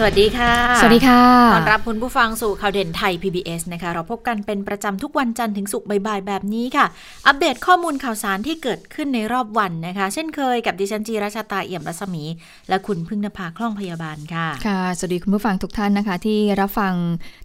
[0.00, 1.22] สวัสดีค่ะ สวัสดีค่ะ
[1.54, 6.86] ต้อนรับคุณผู้ฟังสู่ข่าวเด่นไทย PBS นะคะ เราพบกันเป็นประจำทุกวันจันทร์ถึงศุกร์บ่ายๆแบบนี้ค่ะ
[7.26, 12.24] อัปเดตข้อมูลข่าวสารที่เกิดขึ้นในรอบวันนะคะ เช่นเคยกับดิฉันจีราชาตาเอี่ยมรัศมี
[12.68, 16.94] และคุณพึ่งนภาคล่องพยาบาลค่ะ ค่ะ สวัสดีคุณผู้ฟังทุกท่านนะคะ ที่รับฟัง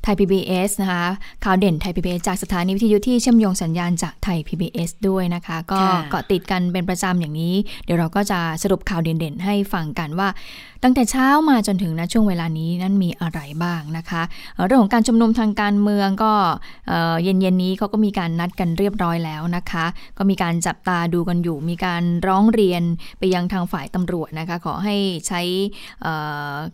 [0.03, 1.03] ไทย PBS นะคะ
[1.45, 10.29] ข่าวเด่นไทย PBS จากสถานีวิทยุที่เชื่อมโยงสัญญาณจากไทย PBS ด้วยนะคะ ก็ค่ะเกาะติดกันเป็นประจำอย่างนี้ เดี๋ยวเราก็จะสรุปข่าวเด่นๆ ให้ฟังกันว่า
[10.85, 14.21] ตั้งแต่เช้ามาจนถึงณช่วงเวลานี้นั้นมีอะไรบ้างนะคะ
[14.65, 16.33] เรื่องของการชุมนุมทางการเมืองก็
[16.87, 19.85] เอ่อเย็นๆนี้เขาก็มีการนัดกันเรียบร้อยแล้วนะคะ
[20.17, 22.83] ก็มีการจับตาดูกันอยู่ มีการร้องเรียน
[23.19, 24.95] ไปยังทางฝ่ายตำรวจนะคะ ขอให้
[25.27, 25.41] ใช้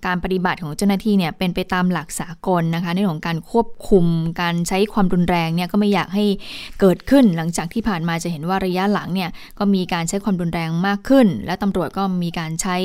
[0.06, 4.06] การปฏิบัติของเจ้าหน้าที่เนี่ยเป็นไปตามหลักสากลนะคะในเรื่องของการควบคุม
[4.42, 6.26] การใช้ความรุนแรงเนี่ยก็ไม่อยากให้
[6.80, 12.76] เกิดขึ้นหลังจากที่ผ่านมาจะเห็นว่าระยะหลังเนี่ยก็มีการใช้ความรุนแรงมากขึ้น และตำรวจก็มีการใช้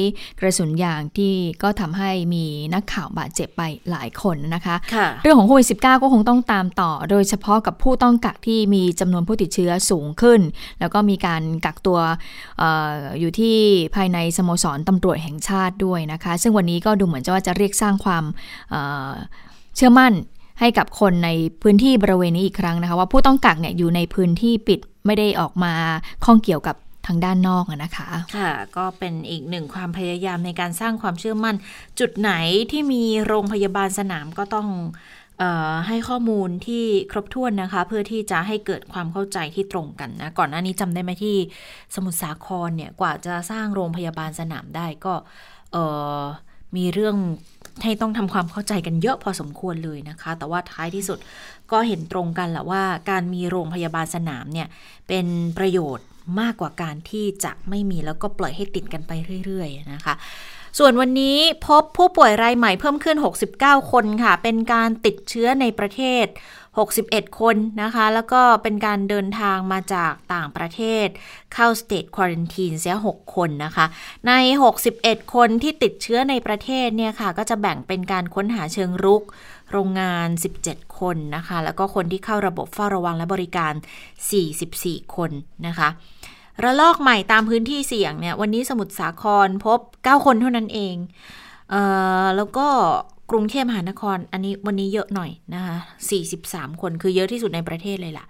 [0.41, 10.41] กระสุนยางที่ก็ทำให้มีนักข่าวบาดเจ็บไปหลายคนนะคะค่ะเรื่องของโควิด -19 ก็คงต้องตามต่อ โดยเฉพาะกับผู้ต้องกักที่มีจำนวนผู้ติดเชื้อสูงขึ้น
[10.81, 11.99] แล้วก็มีการกักตัว
[12.59, 12.65] เอ
[12.97, 13.57] ออยู่ที่
[13.95, 18.25] ภายในสโมสรตำรวจแห่งชาติด้วยนะคะ ซึ่งวันนี้ก็ดูเหมือนจะว่าจะเรียกสร้างความ
[18.71, 19.11] เอ่อ
[19.77, 20.13] เชื่อมั่น
[20.61, 21.31] ให้กับคนใน
[21.63, 25.73] พื้นที่บริเวณนี้อีกครั้งนะคะ ว่าผู้ต้องกักเนี่ยอยู่ในพื้นที่ปิดไม่ได้ออกมา
[26.25, 31.57] ข้องเกี่ยวกับ ทางด้านนอกอะนะคะ ค่ะ ก็เป็นอีกหนึ่งความพยายามในการสร้างความเชื่อมั่น
[32.01, 32.33] จุดไหน
[32.71, 34.69] ที่มีโรงพยาบาลสนามก็ต้อง
[35.87, 41.37] ให้ข้อมูลที่ครบถ้วนนะคะ เพื่อที่จะให้เกิดความเข้าใจที่ตรงกันนะ ก่อนหน้านี้จำได้ไหมที่
[41.95, 45.15] สมุทรสาครเนี่ยกว่าจะสร้างโรงพยาบาลสนามได้ก็
[46.77, 47.17] มีเรื่อง
[47.83, 51.19] ให้ต้องทำความเข้าใจกันเยอะพอสมควรเลยนะคะ แต่ว่าท้ายที่สุด
[51.73, 54.69] ก็เห็นตรงกันแหละว่า การมีโรงพยาบาลสนามเนี่ย
[55.09, 55.27] เป็น
[55.59, 56.07] ประโยชน์
[56.41, 59.13] มากกว่าการที่จะไม่มีแล้วก็ปล่อยให้ติดกันไป
[59.45, 60.15] เรื่อย ๆ นะคะ
[60.79, 63.17] ส่วนวันนี้พบผู้ป่วยรายใหม่เพิ่มขึ้น
[63.55, 66.27] 69 คนค่ะ เป็นการติดเชื้อในประเทศ
[66.83, 71.07] 61 คนนะคะ แล้วก็เป็นการเดินทางมาจากต่างประเทศ
[71.55, 73.87] เข้าสเต e ควอ r นทีนเสีย 6 คนนะคะ
[74.27, 74.33] ใน
[74.83, 79.23] 61 คนที่ติดเชื้อในประเทศเนี่ยค่ะ ก็จะแบ่งเป็นการค้นหาเชิงรุก
[79.73, 80.29] โรงงาน
[80.63, 83.73] 17 คนนะคะ แล้วก็คนที่เข้าระบบเฝ้าระวังและบริการ
[84.45, 85.31] 44 คน
[85.67, 85.89] นะคะ
[86.63, 90.97] ระลอกใหม่ตามพื้นที่เสี่ยงเนี่ยวันนี้สมุทรสาครพบ 9 คนเท่านั้นเอง
[91.71, 91.75] เอ
[92.25, 92.67] อแล้วก็
[93.31, 95.77] กรุงเทพมหานคร อันนี้วันนี้เยอะหน่อยนะคะ
[96.29, 98.27] 43 คนคือเยอะที่สุดในประเทศเลยล่ะ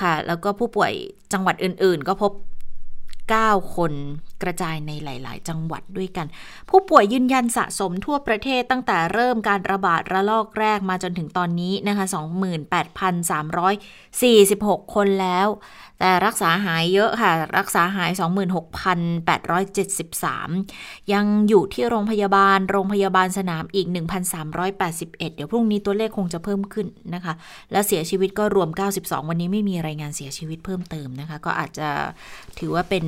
[0.00, 0.92] ค่ะ แล้วก็ผู้ป่วย
[1.32, 2.32] จังหวัดอื่น ๆ ก็พบ
[3.32, 3.92] 9 คน
[4.42, 6.26] กระจายในหลาย ๆ จังหวัดด้วยกัน
[6.70, 12.04] ผู้ป่วยยืนยันสะสมทั่วประเทศตั้งแต่เริ่มการระบาดระลอกแรกมาจนถึงตอนนี้นะคะ
[13.74, 15.48] 28,346 คนแล้ว
[16.00, 23.86] แต่รักษาหายเยอะค่ะ รักษาหาย 26,873 ยังอยู่ที่โรงพยาบาล โรงพยาบาลสนามอีก
[24.42, 27.34] 1,381 เดี๋ยวพรุ่งนี้ตัวเลขคงจะเพิ่มขึ้นนะคะ
[27.72, 28.68] และเสียชีวิตก็รวม
[29.00, 31.88] 92 วันนี้ไม่มีรายงานเสียชีวิตเพิ่มเติมนะคะ ก็อาจจะ
[32.58, 33.04] ถือว่าเป็น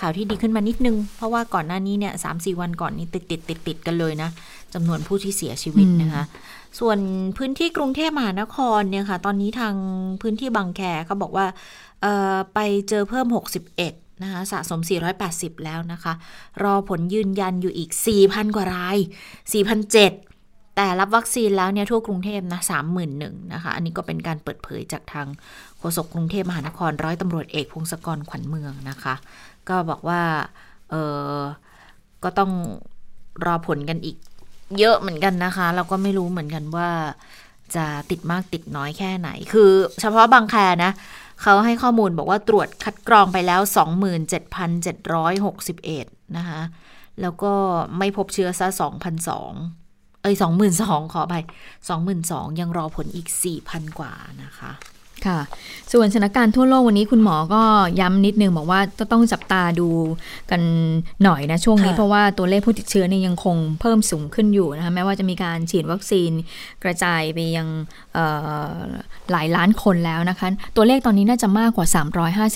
[0.00, 4.30] ข่าวที่ดีขึ้นมานิดนึง เพราะว่าก่อนหน้านี้เนี่ยสามสี่วันก่อนนี้ติดติดติดติดกันเลยนะ
[4.74, 6.24] จำนวนผู้ที่เสียชีวิตนะคะ
[6.80, 6.98] ส่วน
[7.38, 9.74] พื้นที่กรุงเทพมหานครเนี่ยค่ะ ตอนนี้ทาง
[10.22, 11.46] พื้นที่บางแคเขาบอกว่า
[12.54, 12.58] ไป
[12.88, 13.26] เจอเพิ่ม
[13.74, 14.80] 61 นะคะ สะสม
[15.22, 16.12] 480 แล้วนะคะ
[16.62, 17.90] รอผลยืนยันอยู่อีก
[18.22, 18.98] 4,000 กว่าราย
[19.62, 22.60] 4,007 แต่รับวัคซีนแล้วเนี่ยทั่วกรุงเทพนะ
[23.06, 25.26] 31,000นะคะ อันนี้ก็เป็นการเปิดเผยจากทาง
[25.78, 29.14] โฆษกกรุงเทพมหานครร้อยตำรวจเอกพงศกรขวัญเมืองนะคะ
[29.68, 30.22] ก็บอกว่า
[30.90, 30.94] เอ
[31.36, 31.40] อ
[32.24, 32.52] ก็ต้อง
[33.46, 34.16] รอผลกันอีก
[34.78, 36.88] เยอะเหมือนกันนะคะ เราก็ไม่รู้เหมือนกันว่า
[37.76, 39.70] จะติดมากติดน้อยแค่ไหน คือ
[40.00, 40.92] เฉพาะบางแคนะ
[41.42, 43.60] เขาให้ข้อมูลบอกว่าตรวจคัดกรองไปแล้ว
[44.78, 46.60] 27,761 นะคะ
[47.20, 47.52] แล้วก็
[47.98, 48.66] ไม่พบเชื้อซะ
[49.44, 50.34] 2,002เอ้ย
[50.74, 51.34] 22,000ขอไป
[51.98, 53.28] 22,000 ยังรอผลอีก
[53.62, 54.12] 4,000 กว่า
[54.42, 54.72] นะคะ
[55.26, 55.40] ค่ะ
[55.92, 57.62] ส่วนสถานการณ์ทั่วโลกวันนี้คุณหมอก็
[58.00, 59.88] ย้ำนิดนึงบอกว่าจะต้องจับตาดู
[60.50, 60.62] กัน
[61.24, 66.30] หน่อยนะช่วงนี้ค่ะเพราะว่าตัวเลขผู้ติดเชื้อเนี่ยยังคงเพิ่มสูงขึ้นอยู่นะคะแม้ว่าจะมีการฉีดวัคซีน
[66.84, 67.68] กระจายไปยัง
[68.14, 68.26] เอ่
[68.76, 68.80] อ
[69.30, 71.86] หลายล้านคนแล้วนะคะตัวเลขตอนนี้น่าจะมากกว่า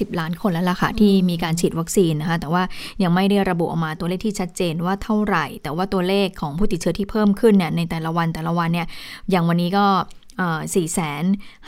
[0.08, 2.62] 350 ล้านคนแล้วล่ะค่ะที่มีการฉีดวัคซีนนะคะแต่ว่า
[3.02, 8.86] ยังไม่ได้ระบุออกมาตัวเลขที่ชัดเจนว่าเท่าไหร่ แต่ว่าตัวเลขของผู้ติดเชื้อที่เพิ่มขึ้นเนี่ยในแต่ละวันแต่ละวันเนี่ย
[9.30, 9.86] อย่างวันนี้ก็
[10.38, 10.92] 4 5 0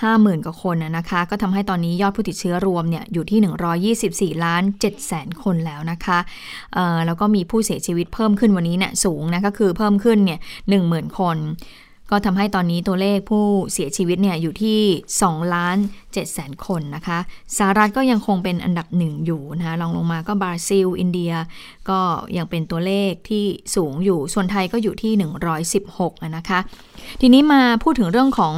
[0.03, 6.19] 0 0 0กว่าคนนะคะ ก็ทำให้ตอนนี้ยอดผู้ติดเชื้อรวมเนี่ยอยู่ที่ 124 ล้าน7แสนคนแล้วนะคะ
[7.07, 10.41] แล้วก็มีผู้เสียชีวิตเพิ่มขึ้นวันนี้เนี่ยสูงนะก็คือเพิ่มขึ้นเนี่ย
[10.79, 11.39] 10,000 คน
[12.13, 14.81] ก็ทำให้ตอนนี้ตัวเลขผู้เสียชีวิตเนี่ยอยู่ที่
[15.19, 17.19] 2ล้าน7แสนคนนะคะ
[17.57, 21.33] สหรัฐก็ยังคงเป็นอันดับหนึ่งอยู่นะคะลองลงมาก็บราซิล อินเดีย
[21.91, 22.01] ก็
[22.37, 23.45] ยังเป็นตัวเลขที่
[23.77, 25.13] สูงอยู่ ส่วนไทยก็อยู่ที่
[25.75, 26.59] 116นะคะ
[27.21, 28.55] ทีนี้มาพูดถึงเรื่องของ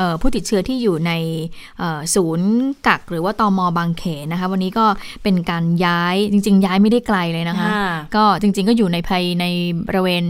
[0.00, 1.12] ออผู้ติดเชื้อที่อยู่ใน
[2.14, 2.50] ศูนย์
[2.86, 4.86] กักหรือว่าตอมอบางเขนนะคะ วันนี้ก็
[5.22, 7.68] เป็นการย้ายจริง ๆ ย้ายไม่ได้ไกลเลยนะคะ
[8.16, 9.44] ก็จริง ๆ ก็อยู่ในภายใน
[9.86, 10.24] บริเวณ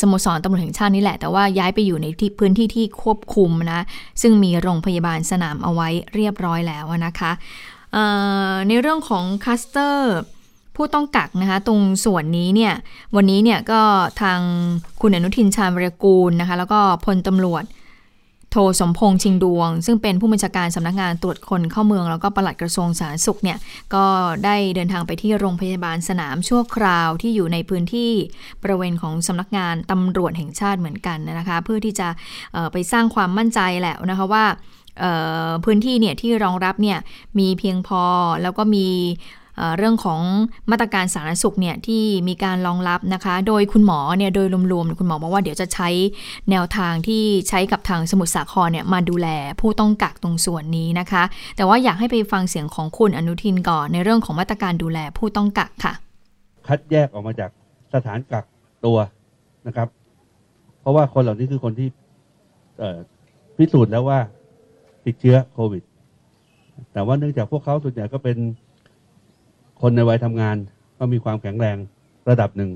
[0.00, 3.80] สโมสรตำรวจแห่งชาตินี่แหละ แต่ว่าย้ายไปอยู่ในที่พื้นที่ที่ควบคุมนะ
[4.22, 7.32] ซึ่งมีโรงพยาบาลสนามเอาไว้เรียบร้อยแล้วนะคะ
[8.68, 10.16] ในเรื่องของคัสเตอร์
[10.76, 12.72] ผู้ต้องกักนะคะ ตรงส่วนนี้เนี่ย
[13.16, 13.80] วันนี้เนี่ยก็
[14.22, 14.40] ทาง
[15.00, 17.64] คุณอนุทินชาญวรกูลนะคะ แล้วก็พลตำรวจ
[18.54, 23.58] โทสมพงษ์ชิงดวง ซึ่งเป็นผู้บัญชาการสำนักงานตรวจคนเข้าเมือง แล้วก็ปลัดกระทรวงสาธารณสุขเนี่ย
[23.94, 24.04] ก็
[24.44, 28.12] ได้เดินทางไปที่โรงพยาบาลสนามชั่วคราวที่อยู่ในพื้นที่
[28.62, 32.08] บริเวณของสำนักงานตำรวจแห่งชาติเหมือนกันนะคะ เพื่อที่จะ
[32.72, 34.44] ไปสร้างความมั่นใจแหละนะคะว่า
[35.64, 36.98] พื้นที่เนี่ยที่รองรับเนี่ย
[37.38, 38.02] มีเพียงพอ
[38.42, 38.86] แล้วก็มี
[39.76, 40.20] เรื่องของ
[40.70, 45.88] มาตรการสาธารณสุขเนี่ยที่มีการรองรับนะคะ โดยคุณหมอเนี่ยโดยรวมๆคุณหมอบอกว่าเดี๋ยวจะใช้
[46.50, 49.28] แนวทางที่ใช้กับทางสมุทรสาครเนี่ยมาดูแล
[49.60, 51.22] ผู้ต้องกักตรงส่วนนี้นะคะ
[51.56, 55.92] แต่ว่าอยากให้ไปฟังเสียงของคุณอนุทินก่อนในเรื่องของมาตรการดูแลผู้ต้องกักค่ะ
[56.66, 57.50] คัดแยกออกมาจาก
[57.94, 58.44] สถานกัก
[58.84, 58.98] ตัว
[59.66, 59.88] นะครับ
[60.80, 61.88] เพราะว่าคนเหล่านี้คือคนที่
[63.56, 64.18] พิสูจน์แล้วว่า
[65.06, 65.82] ติดเชื้อโควิด
[66.92, 68.36] แต่ว่าเนื่องจากพวกเขาส่วนใหญ่ก็เป็น
[69.82, 70.56] คนในวัยทำงาน
[70.98, 71.76] ก็มีความแข็งแรง
[72.30, 72.70] ระดับหนึ่ง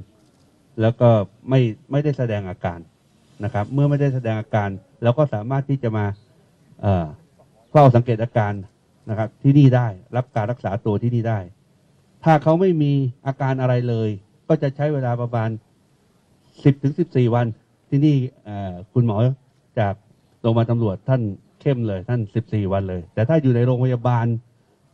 [0.80, 1.10] แล้วก็
[1.48, 1.60] ไม่
[1.90, 2.78] ไม่ได้แสดงอาการ
[3.44, 4.68] นะครับ เมื่อไม่ได้แสดงอาการ
[5.02, 6.06] เราก็สามารถที่จะมา
[7.70, 8.52] เฝ้าสังเกตอาการ
[9.10, 9.86] นะครับ ที่นี่ได้
[10.16, 11.38] รับการรักษาตัวที่นี่ได้
[12.24, 12.92] ถ้าเขาไม่มี
[13.26, 14.08] อาการอะไรเลย
[14.48, 15.50] ก็จะใช้เวลาประมาณ
[16.64, 17.46] สิบถึงสิบสี่วัน
[17.88, 18.16] ที่นี่
[18.92, 19.16] คุณหมอ
[19.78, 19.94] จาก
[20.40, 21.22] โรงพยาบาลตำรวจท่าน
[21.60, 24.26] เข้มเลยท่านสิบสี่วันเลย แต่ถ้าอยู่ในโรงพยาบาล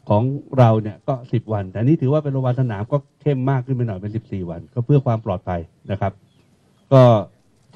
[0.08, 0.22] ของ
[0.58, 5.60] เราเนี่ยก็สิบวัน แต่นี้ถือว่าเป็นโรงพยาบาลสนามก็เข้มมากขึ้นไปหน่อยเป็นสิบสี่วัน ก็เพื่อความปลอดภัย
[5.90, 6.12] นะครับ
[6.92, 7.02] ก็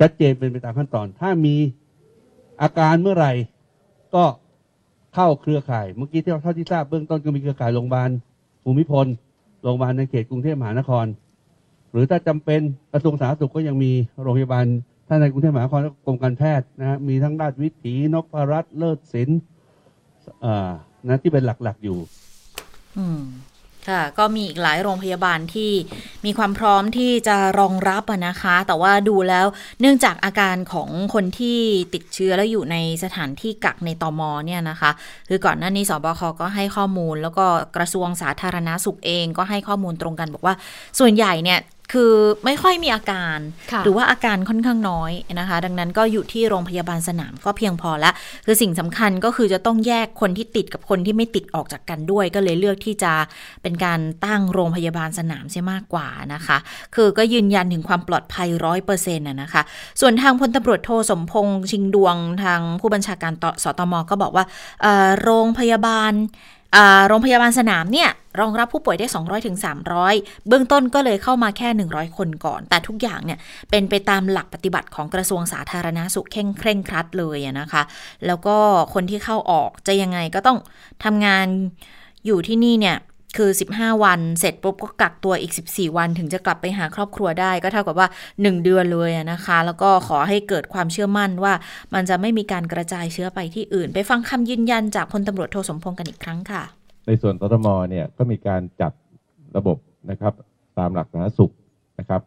[0.00, 1.56] ชัดเจนเป็นไปตามขั้นตอน ถ้ามี
[2.62, 3.32] อาการเมื่อไหร่
[4.14, 4.24] ก็
[5.14, 8.10] เข้าเครือข่าย เมื่อกี้ที่เราเท่าที่ทราบเบื้องต้นก็มีเครือข่ายโรงพยาบาล
[8.62, 9.06] ภูมิพล
[9.62, 11.06] โรงพยาบาลในเขตกรุงเทพมหานคร
[11.90, 12.60] หรือถ้าจำเป็น
[12.92, 13.92] กระทรวงสาธารณสุขก็ยังมี
[14.22, 14.66] โรงพยาบาล
[15.08, 19.38] ท่านในกรุงเทพมหานครกรมการแพทย์นะฮะมีทั้งราชวิถีนพรัตน์เลิศศิลป์
[21.08, 21.98] นะที่เป็นหลักๆอยู่
[22.98, 23.22] อืม
[23.88, 25.70] ค่ะก็มีอีกหลายโรงพยาบาลที่
[26.24, 29.46] มีความพร้อมที่จะรองรับนะคะ แต่ว่าดูแล้ว
[29.80, 31.58] เนื่องจากอาการของคนที่
[31.94, 34.90] ติดเชื้อแล้วอยู่ในสถานที่กักในตอมอเนี่ยนะคะ
[35.28, 37.46] คือก่อนหน้านี้สบคก็ให้ข้อมูล แล้วก็
[37.76, 40.54] กระทรวงสาธารณาสุขเองก็ให้ข้อมูลตรงกันบอกว่า
[40.98, 41.58] ส่วนใหญ่เนี่ย
[41.94, 42.12] คือ
[42.44, 43.38] ไม่ค่อยมีอาการ
[43.84, 48.10] หรือว่าอาการค่อนข้างน้อยนะคะ ดังนั้นก็อยู่ที่โรงพยาบาลสนามก็เพียงพอละ
[48.46, 53.12] คือสิ่งสำคัญก็คือจะต้องแยกคนที่ติดกับคนที่ไม่ติดออกจากกันด้วย ก็เลยเลือกที่จะ
[53.62, 56.56] เป็นการตั้งโรงพยาบาลสนามใช่มากกว่านะคะ
[56.94, 59.62] คือก็ยืนยันถึงความปลอดภัยร้อยเปอร์เซ็นต์นะคะ
[60.00, 63.32] ส่วนทางพลตำรวจโทสมพงษ์ชิงดวงทางผู้บัญชาการ
[63.64, 64.44] สตมก็บอกว่า
[65.22, 66.12] โรงพยาบาล
[67.08, 68.10] โรงพยาบาลสนามเนี่ย
[68.40, 69.56] รองรับผู้ป่วยได้ 200ถึง
[70.02, 73.38] 300 เบื้องต้นก็เลยเข้ามาแค่ 100 คนก่อน แต่ทุกอย่างเนี่ย
[73.70, 77.82] เป็นไปตามหลักปฏิบัติของกระทรวงสาธารณาสุขเข่งเคร่งครัดเลยนะคะ
[78.26, 78.56] แล้วก็
[78.94, 80.58] คนที่เข้าออกจะยังไงก็ต้อง
[81.04, 81.46] ทำงาน
[82.26, 82.96] อยู่ที่นี่เนี่ย
[83.36, 91.52] คือ 15 วันเสร็จปุ๊บก็กักตัวอีก 14 วันถึงจะกลับไปหาครอบครัวได้ ก็เท่ากับว่า 1 เดือนเลยนะคะ แล้วก็ขอให้เกิดความเชื่อมั่นว่า
[91.94, 96.62] มันจะไม่มีการกระจายเชื้อไปที่อื่น ไปฟังคำยืนยันจากพลตำรวจโทสมพงษ์กันอีกครั้งค่ะ
[97.06, 98.92] ในส่วนตรมเนี่ยก็มีการจัด
[99.56, 99.76] ระบบ
[100.10, 100.32] นะครับ
[100.78, 101.52] ตามหลักสาธารณสุข
[101.98, 102.22] นะครับ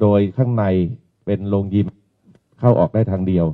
[0.00, 0.64] โดยข้างใน
[1.26, 1.86] เป็นโรงยิม
[2.60, 3.46] เข้าออกได้ทางเดียว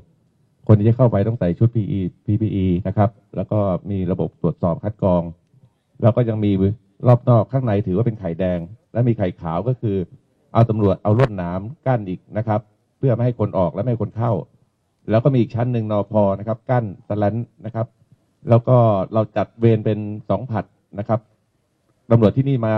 [0.66, 3.58] คนที่จะเข้าไปต้องใส่ชุด PE PPE นะครับ แล้วก็
[3.90, 5.22] มีระบบตรวจสอบคัดกรอง
[6.02, 6.52] แล้วก็ยังมี
[7.06, 8.58] รอบนอกข้างในถือว่าเป็นไข่แดง
[8.92, 9.96] และมีไข่ขาวก็คือ
[10.52, 12.60] เอาตำรวจเอาลวดหนามกั้นอีกนะครับ
[12.98, 14.32] เพื่อไม่ให้คนออกและไม่ให้คนเข้า
[15.10, 17.34] แล้วก็มีอีกชั้นหนึ่งนอพอนะครับ กั้นสแลน
[17.66, 17.86] นะครับ
[18.48, 18.76] แล้วก็
[19.12, 20.64] เราจัดเวรเป็นสองผัด
[20.98, 21.20] นะครับ
[22.10, 22.74] ตำรวจที่นี่มา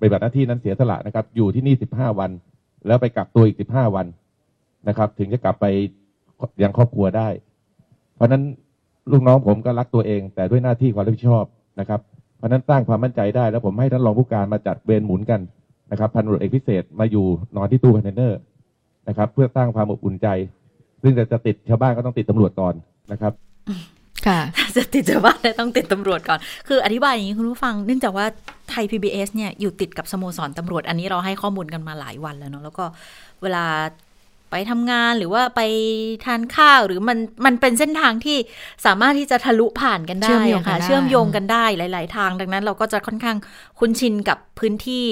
[0.00, 2.30] ปฏิบัติหน้าที่นั้นเสียสละนะครับ อยู่ที่นี่สิบห้าวัน
[2.86, 4.06] แล้วไปกักตัวอีกสิบห้าวัน
[4.88, 5.66] นะครับ ถึงจะกลับไป
[6.62, 7.28] ยังครอบครัวได้
[8.14, 8.42] เพราะนั้น
[9.12, 11.44] ลูกน้องผมก็รักตัวเอง แต่ด้วยหน้าที่ความรับผิดชอบ
[11.80, 12.00] นะครับ
[12.36, 15.40] เพราะนั้นสร้างความมั่นใจได้ แล้วผมให้ท่านรองผู้การมาจัดเวรหมุนกัน
[15.90, 17.26] นะครับพันตำรวจเอกพิเศษมาอยู่
[17.56, 18.38] นอนที่ตู้คอนเทนเนอร์
[19.08, 20.28] นะครับเพื่อสร้างความอบอุ่นใจ
[21.02, 22.74] ซึ่งจะจะติดชาวบ้านก็ต้องติดตำรวจก่อน
[23.12, 23.32] นะครับ
[24.26, 24.40] ค่ะ
[24.76, 26.38] จะติดจากบ้านเนี่ยต้องติดตำรวจก่อน
[26.68, 28.26] คืออธิบายอย่างนี้คุณผู้ฟัง เนื่องจากว่า
[28.70, 32.84] ไทย PBS เนี่ยอยู่ติดกับสโมสรตำรวจ อันนี้เราให้ข้อมูลกันมาหลายวันแล้วเนาะ แล้วก็
[33.42, 33.64] เวลา
[34.50, 35.60] ไปทำงานหรือว่าไป
[36.24, 38.38] ทานข้าวหรือมันมันเป็นเส้นทางที่
[38.86, 43.36] สามารถที่จะทะลุผ่านกันได้เชื่อมโยงกันค่ะได้เชื่อมโยงกันได้หลาย ๆ ทาง ดังนั้นเราก็จะค่อนข้าง
[43.78, 45.06] คุ้นชินกับพื้นที่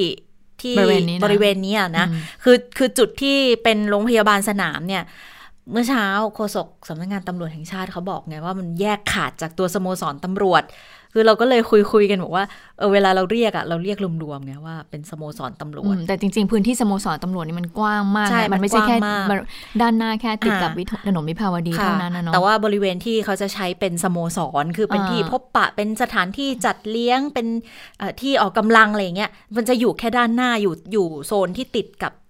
[0.62, 5.02] ที่บริเวณนี้นะบริเวณนี้อะนะอืมคือคือจุดที่เป็นโรงพยาบาลสนามเนี่ย
[5.72, 10.62] เมื่อเช้าโฆษกสำนักงานตำรวจแห่งชาติเขาบอกไงว่ามันแยกขาดจากตัวสโมสรตำรวจ
[11.16, 12.44] คือเราก็เลยคุยคุยกันบอกว่า
[12.78, 19.42] เออเวลาเราเรียกอะเราเรียกรวมๆไงว่าเป็นสโมสรตำรวอืจมแต่จริง ๆ พื้นที่สโมสรตำรวจนี่มันกว้างมากใช่นะมัมันนไม่ใช่แค่กว้างมาก
[19.80, 27.46] ด้านหน้าแค่ติดกับอ่าวิถถนนวิภาวดีค่ะเท่านั้นนะเนาะแต่ว่าบริเวณที่เขาจะใช้เป็นสโมสรคือเป็นอ่าที่พบปะเป็นสถานที่จัดเลี้ยงเป็น
[27.98, 32.23] เอ่อที่ออกกำลังอะไรอย่างเงี้ยมันจะอยู่แค่ด้านหน้าอยู่อยู่โซนที่ติดกับเอ่อ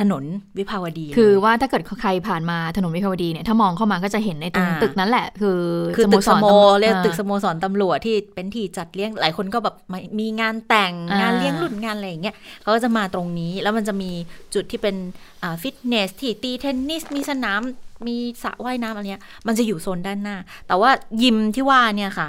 [0.00, 0.24] ถนน
[0.58, 5.60] วิภาวดี คือเลยว่าถ้าเกิดใครผ่านมาถนนวิภาวดีเนี่ยถ้ามองเข้ามาก็จะเห็นในตรงอ่าตึกนั้นแหละ คือ
[5.96, 14.10] คือตึกสโมตำวจเรียกอ่าตึกสโมสรตำรวจที่เป็นที่จัดเลี้ยงหลายคนก็แบบมามีงานแต่งอ่างงานเลี้ยงรุ่นงานอะไรอย่างเงี้ยเขาก็จะมาตรงนี้แล้วมันจะมี
[14.54, 14.96] จุดที่เป็น
[15.42, 17.60] อ่าฟิตเนสที่ตีเทนนิสมีสนาม
[18.06, 20.90] มีสระว่ายน้ำอะไรเงี้ยมันจะอยู่โซนด้านหน้า แต่ว่า
[21.22, 22.28] ยิมที่ว่าเนี่ยค่ะ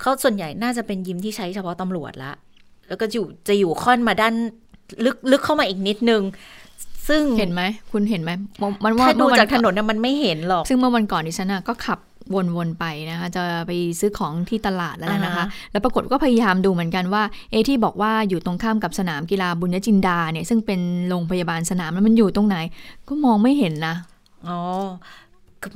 [0.00, 2.32] เขาส่วนใหญ่น่าจะเป็นยิมที่ใช้เฉพาะตำรวจละ
[2.88, 4.34] แล้วก็อยู่จะอยู่ค่อนมาด้าน
[5.04, 6.22] ลึกลึกเข้ามาอีกนิดนึง
[7.08, 7.62] ซึ่งเห็นไหม
[7.92, 8.30] คุณเห็นไหม
[8.84, 11.98] มันว่าถ้าดูเมื่อวัจากถนนเนี่ยมันไม่เห็นหรอก ซึ่งเมื่อวันก่อนดิฉันน่ะก็ขับ
[12.56, 22.56] วนๆไปนะคะ จะไปซื้อของที่ตลาดแล้วนะคะอ่าฮะแล้วปรากฏก็พยายามดูเหมือนกันว่า เอะที่บอกว่าอยู่ตรงข้ามกับสนามกีฬาบุญญจินดาเนี่ยซึ่งเป็นโรงพยาบาลสนามแล้วมันอยู่ตรงไหน
[23.08, 23.94] ก็มองไม่เห็นนะ
[24.48, 24.58] อ๋อ
[25.27, 25.27] ก็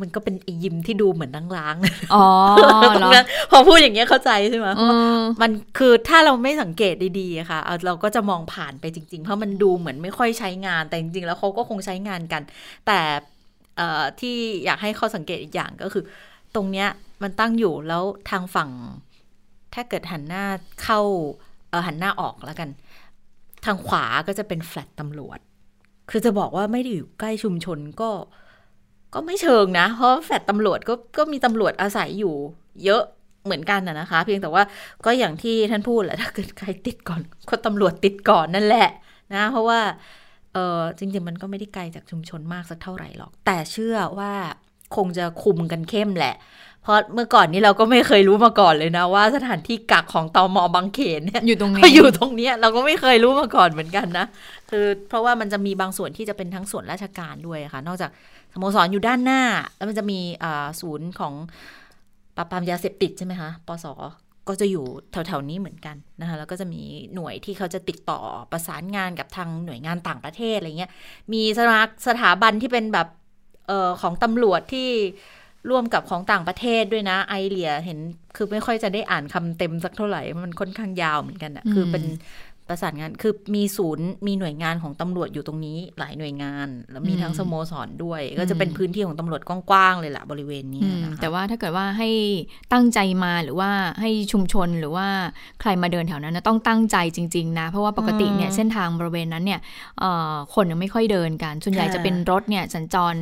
[0.03, 2.27] มันก็เป็นไอยิมที่ดูเหมือนล้างๆอ๋อ
[2.59, 4.83] ตรงเหรอนั้นพอพูดอย่างเงี้ยเข้าใจใช่ไหมเอ
[5.17, 12.43] อมันคือถ้าเราไม่สังเกตดีๆอะค่ะเอาเราก็จะมองผ่านไปจริง ๆ เพราะมันดูเหมือนไม่ค่อยใช้งานแต่จริงๆแล้วเขาก็คงใช้งานกัน
[12.87, 13.01] แต่
[13.77, 16.05] เอ่อที่อยากให้ข้อสังเกตอีกอย่างก็คือ
[16.55, 16.89] ตรงเนี้ย
[17.23, 18.71] มันตั้งอยู่แล้วทางฝั่ง
[19.75, 20.45] ถ้าเกิดหันหน้า
[20.83, 21.01] เข้า
[21.71, 22.69] เออหันหน้าออกแล้วกัน
[23.65, 25.39] ทางขวาก็จะเป็นแฟลตตำรวจ
[26.11, 28.11] คือจะบอกว่าไม่ได้อยู่ใกล้ชุมชนก็
[29.15, 32.35] ก็ไม่เชิงนะ เพราะแฟลตตำรวจก็ก็มีตำรวจอาศัยอยู่
[32.85, 33.03] เยอะ
[33.45, 34.63] เหมือนกันนะนะคะ เพียงแต่ว่า
[35.05, 38.89] ก็อย่างที่ท่านพูดแหละถ้าเกิดใครติดก่อน ก็ตำรวจติดก่อนนั่นแหละ
[39.35, 39.81] นะ เพราะว่า
[40.53, 44.33] เออจริงๆมันก็ไม่ได้ไกลจากชุมชนมากสักเท่าไหร่หรอก แต่เชื่อว่า
[44.97, 46.35] คงจะคุมกันเข้มแหละ
[46.83, 54.27] เพราะเมื่อก่อนนี้เราก็ไม่เคยรู้มาก่อนเลยนะ ว่าสถานที่กักของตอมบางเขนเนี่ยอยู่ตรงนี้ก็อยู่ตรงเนี้ยเราก็ไม่เคยรู้มาก่อนเหมือนกันนะ
[54.71, 58.11] คือเพราะว่ามันจะมีบางส่วนที่จะเป็นทั้งส่วนราชการด้วยค่ะ นอกจาก
[58.53, 59.43] สโมสรอยู่ด้านหน้า
[59.77, 60.21] แล้วมันจะมี
[60.81, 61.35] ศูนย์ของ
[62.37, 63.87] ปราบปรามยาเสพติดใช่ไหมคะปส
[64.49, 66.83] ก็จะอยู่แถวๆนี้เหมือนกันนะคะแล้วก็จะมี
[67.15, 68.21] หน่วยที่เขาจะติดต่อ
[68.53, 70.91] ประสานงานกับทางหน่วยงานต่างประเทศอะไรเงี้ย
[71.33, 73.09] มีสถาสถาบันที่เป็นแบบ
[73.69, 74.89] เออของตำรวจที่
[75.71, 77.99] ร่วมกับของต่างประเทศด้วยนะไอเลียเห็น
[78.37, 82.05] คือไม่ค่อยจะได้อ่านคำเต็มสักเท่าไหร่ มันค่อนข้างยาวเหมือนกันอะคือเป็น
[82.69, 92.11] ประสานงานคือมีศูนย์มีหน่วยงานของตำรวจอยู่ตรงนี้หลายหน่วยงาน แล้วมีทั้งอืมสโมสรด้วย ก็จะเป็นพื้นที่ของตำรวจกว้างๆเลยแหละบริเวณนี้อืมนะคะแต่ว่าถ้าเกิดว่าให้
[92.73, 95.07] ตั้งใจมาหรือว่าให้ชุมชนหรือว่า
[95.61, 99.61] ใครมาเดินแถวนั้นนะต้องตั้งใจจริง ๆ นะ เพราะว่าปกติเนี่ยอืมเส้นทางบริเวณนั้นเนี่ย
[100.01, 103.15] เอ่อคนยังไม่ค่อยเดินกันส่วนใหญ่ค่ะจะเป็นรถเนี่ยสัญจร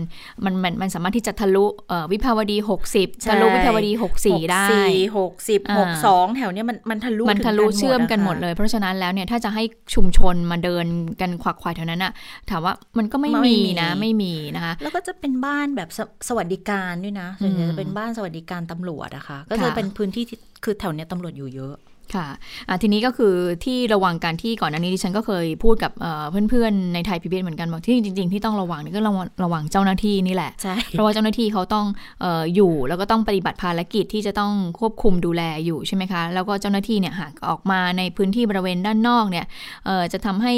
[0.44, 2.56] มันมันมันสามารถที่จะทะลุเอ่อวิภาวดี
[2.90, 3.92] 60ใช่ทะลุวิภาวดี
[4.22, 9.62] 64ได้สี่หกสิบอ่าหกสองแถวเนี้ยมันมันทะลุมันทะลุถึงเชื่อมกันหมดะคะเลยเพราะฉะนั้นแล้วเนี่ยถ้าจะให้
[9.94, 10.86] ชุมชนมาเดิน
[11.20, 12.12] กันขวักไขว่แถวนั้นอะ
[12.50, 21.74] ถามว่ามันก็ไม่ไม่มีมีนะ ไม่มีนะคะ แล้วก็จะเป็นบ้านแบบสสวัสดิการด้วยนะส่วนใหญ่อืมจะเป็นบ้านสวัสดิการตำรวจนะคะก็จะค่ะเป็นพื้นที่ที่คือแถวเนี้ยตำรวจอยู่เยอะ
[22.14, 22.28] ค่ะ
[22.68, 31.86] อะทีนี้ก็คือที่ระวังการที่ก่อนหน้านี้ดิฉันก็เคยพูดกับเอ่อเพื่อนๆในไทยพีบีเหมือนกันบอกที่จริง ๆ ที่ต้องระวังนี่ก็ระวังระวังเจ้าหน้าที่นี่แหละใช่เพราะว่าเจ้าหน้าที่เขาต้อง
[32.20, 39.46] เอออยู่แล้วก็ต้องปฏิบัติภารกิจที่จะต้องควบคุมดูแลอยู่ใช่ไหมคะ แล้วก็เจ้าหน้าที่เนี่ยหากออกมาในพื้นที่บริเวณด้านนอกเนี่ย
[39.86, 40.54] เอ่อจะทำให้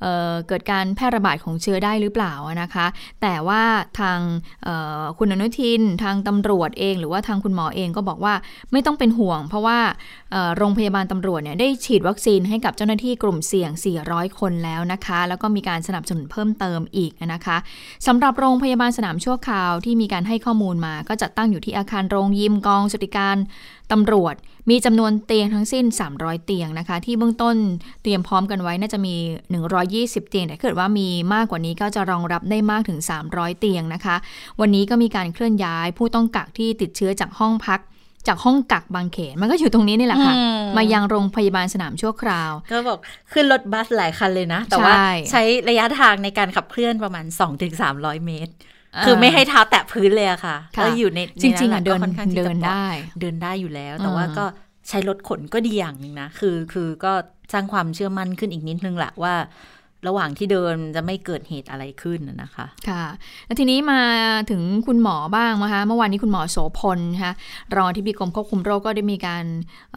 [0.00, 2.86] เอ่อเกิดการแพร่ระบาดของเชื้อได้หรือเปล่าอะนะคะ
[3.22, 3.62] แต่ว่า
[4.00, 4.18] ทาง
[4.64, 8.34] เอ่อคุณอนุทิน ทางตำรวจเอง หรือว่าทางคุณหมอเองก็บอกว่า
[8.72, 9.78] ไม่ต้องเป็นห่วง เพราะว่า
[10.32, 13.70] เอ่อโรงพยาบาลบางตำรวจเนี่ยได้ฉีดวัคซีนให้กับเจ้าหน้าที่กลุ่มเสี่ยง
[14.04, 17.56] 400 คนแล้วนะคะ แล้วก็มีการสนับสนุนเพิ่มเติมอีกนะคะ
[18.06, 23.36] สำหรับโรงพยาบาลสนามชั่วคราวที่มีการให้ข้อมูลมา ก็จะตั้งอยู่ที่อาคารโรงยิมกองสวัสดิการ
[23.92, 24.34] ตำรวจ
[24.70, 25.84] มีจำนวนเตียงทั้งสิ้น
[26.16, 27.56] 300 เตียงนะคะ ที่เบื้องต้น
[28.02, 29.14] เตรียมพร้อมกันไว้น่าจะมี
[29.72, 32.98] 120 เตียงแต่เกิดว่ามีมากกว่านี้ก็จะรองรับได้มากถึง
[33.30, 34.16] 300 เตียงนะคะ
[34.60, 37.80] วันนี้ก็มีการเคลื่อนย้ายผู้ต้องกักที่ติดเชื้อจากห้องพัก
[38.28, 42.98] จากห้องกักบางเขนมันก็อยู่ตรงนี้นี่แหละค่ะอืมมายังโรงพยาบาลสนามชั่วคราว ก็บอก
[43.32, 47.24] ขึ้นรถบัสหลายคันเลยนะ แต่ว่าใช่ใช้ระยะทางในการขับเคลื่อนประมาณ
[47.74, 48.52] 2-300 เมตร
[49.04, 52.86] คือไม่ให้เท้าแตะพื้นเลยอะค่ะค่ะก็อยู่ในจริงๆใอะเดินก็ค่อนข้างที่เดิจะนปลอได้
[53.20, 54.44] เดินได้อยู่แล้ว แต่อ่าว่าก็
[54.88, 57.12] ใช้รถขนก็ดีอย่างหนึ่งนะ คือคือก็
[57.52, 59.34] สร้างความเชื่อมั่นขึ้นอีกนิดนึงแหละว่า
[60.08, 63.04] ระหว่างที่เดินจะไม่เกิดเหตุอะไรขึ้นนะคะ ค่ะ
[63.46, 64.00] แล้วทีนี้มา
[64.50, 67.34] ถึงคุณหมอบ้างนะคะ เมื่อวานนี้คุณหมอโสพลนะคะ
[67.76, 69.44] รองที่ปีกรมควบคุมโรคก็ได้มีการ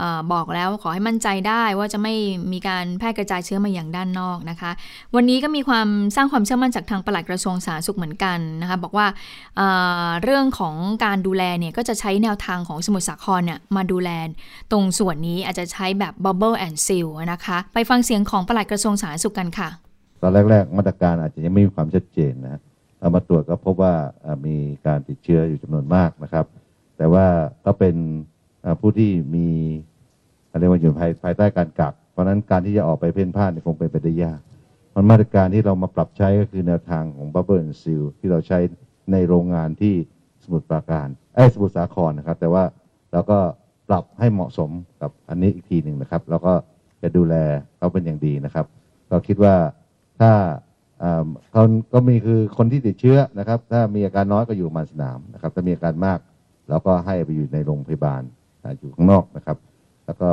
[0.02, 2.14] ออบอกแล้วขอให้มั่นใจได้ว่าจะไม่
[2.54, 4.72] มีการแพร่กระจายเชื้อมาอย่างด้านนอกนะคะ
[5.16, 9.08] วันนี้ก็มีความสร้างความเชื่อมั่นจากทางปลัดกระทรวงสาธารณสุขเหมือนกันนะคะบอกว่า
[9.58, 14.10] เเรื่องของการดูแลเนี่ยก็จะใช้แนวทางของสมุทรสาครเนี่ยมาดูแล
[14.72, 19.70] ตรงส่วนนี้อาจจะใช้แบบ bubble and seal นะคะ ไปฟังเสียงของปลัดกระทรวงสาธารณสุขกันค่ะ
[20.22, 22.62] ตอนแรก ๆ มาตรการอาจจะยังไม่มีความชัดเจนนะ
[23.00, 23.94] เอามาตรวจก็พบว่า
[24.46, 24.56] มี
[24.86, 26.46] การติดเชื้ออยู่จำนวนมากนะครับ
[26.98, 27.26] แต่ว่า
[27.66, 27.96] ก็เป็น
[28.80, 29.48] ผู้ที่มี
[30.52, 34.40] อะไรยกว่าอยู่ภายภายใต้การกัก เพราะฉะนั้นการที่จะออกไปเพ่นพ่านคงเป็นไปได้ยาก
[34.96, 38.60] มันมาตรการที่เรามาปรับใช้ก็คือแนวทางของ Bubble and Seal ที่เราใช้
[39.12, 39.94] ในโรงงานที่
[40.44, 42.64] สมุทรปราการเอ้สมุทรสาครนะครับ แต่ว่า
[43.12, 43.40] เราก็
[43.90, 44.70] ปรับให้เหมาะสม
[45.02, 46.54] กับอันนี้อีกทีหนึ่งนะครับ แล้วก็
[47.02, 47.36] จะดูแล
[47.78, 48.66] เขาเป็นอย่างดีนะครับ
[49.10, 49.56] ก็คิดว่า
[50.20, 50.32] ถ้า
[51.04, 56.20] อ่าเขาก็มีคือคนที่ติดเชื้อนะครับ ถ้ามีอาการน้อยก็อยู่มาสนามนะครับ ถ้ามีอาการมาก
[56.70, 58.22] เราก็ให้ไปอยู่ในโรงพยาบาล
[58.64, 59.58] อ่อยู่ข้างนอกนะครับ
[60.06, 60.30] แล้วก็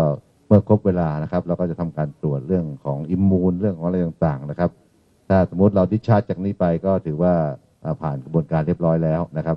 [0.47, 4.71] เมื่อครบเวลานะครับ เราก็จะทำการตรวจเรื่องของอิมมูนเรื่องของอะไรต่างๆนะครับ
[5.29, 7.35] ถ้าสมมติเราดิชาร์จจากนี้ไปก็ถือว่า
[8.01, 9.57] ผ่านกระบวนการเรียบร้อยแล้วนะครับ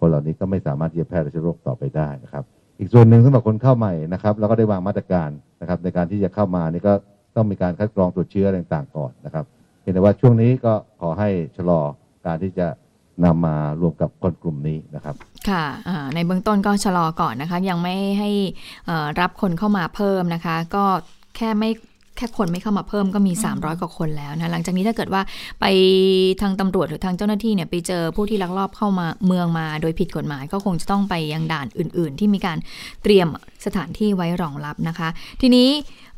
[0.00, 2.44] คนเหล่านี้ก็ไม่สามารถที่จะแพร่เชื้อโรคต่อไปได้นะครับ
[2.78, 6.92] อีกส่วนหนึ่งสำหรับคนเข้าใหม่นะครับเราก็ได้วางมาตรการนะครับ ในการที่จะเข้ามานี่ก็
[7.36, 9.44] ต้องมีการคัดกรองตรวจเชื้ออะไรต่างๆก่อนนะครับ
[9.84, 11.80] พียงแต่ว่าช่วงนี้ก็ขอให้ชะลอ
[12.24, 12.66] การที่จะ
[13.24, 15.14] นำมารวมกับคนกลุ่มนี้นะครับ
[15.48, 15.64] ค่ะ
[16.14, 18.30] ในเบื้องต้นก็ชะลอก่อนนะคะ ยังไม่ให้
[19.20, 20.84] รับคนเข้ามาเพิ่มนะคะ ก็
[21.36, 21.70] แค่ไม่
[22.16, 25.22] แค่คนไม่เข้ามาเพิ่มก็มี 300 กว่าคนแล้วนะหลังจากนี้ถ้าเกิดว่า
[25.60, 25.64] ไป
[26.40, 32.58] ทางตำรวจหรือทางเจ้าหน้าที่เนี่ยไปเจอผู้ที่ลักลอบเข้ามาเมืองมา โดยผิดกฎหมายก็คงจะต้องไปยังด่านอื่น ๆ ที่มีการ
[33.02, 33.28] เตรียม
[33.66, 35.08] สถานที่ไว้รองรับนะคะ
[35.40, 35.68] ทีนี้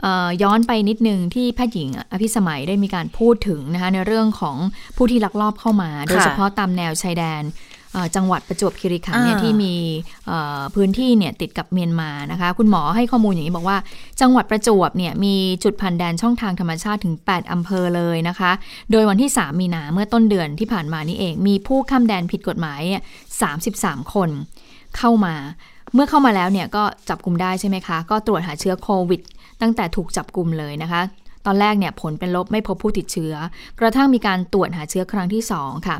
[0.02, 4.56] เอ่อย้อนไปนิดนึงที่แพทย์หญิงอภิสมัยได้มีการพูดถึงนะคะในเรื่องของ
[4.96, 7.75] ผู้ที่ลักลอบเข้ามา โดยเฉพาะตามแนวชายแดนเอ่อ
[8.16, 9.74] จังหวัดประจวบคีรีขันธ์เนี่ยอ่าที่มี
[10.26, 13.78] เอ่อพื้นที่เนี่ยติดกับเมียนมานะคะ คุณหมอให้ข้อมูลอย่างนี้บอกว่า
[14.20, 18.50] จังหวัดประจวบเนี่ยมีจุดผ่านแดนช่องทางธรรมชาติถึง 8 อำเภอเลยนะคะ
[18.90, 23.02] โดยวันที่ 3 มีนาเมื่อต้นเดือนที่ผ่านมานี่เอง มีผู้ข้ามแดนผิดกฎหมายเนี่ย
[23.56, 24.30] 33 คน
[24.96, 25.34] เข้ามา
[25.94, 29.20] เมื่อเข้ามาแล้วเนี่ยก็จับกลุ่มได้ใช่ไหมคะ ก็ตรวจหาเชื้อโควิด
[29.60, 31.02] ตั้งแต่ถูกจับกลุ่มเลยนะคะ
[31.46, 33.34] ตอนแรกเนี่ยผลเป็นลบไม่พบผู้ติดเชื้อ
[33.80, 35.96] กระทั่งมีการตรวจหาเชื้อครั้งที่ 2 ค่ะ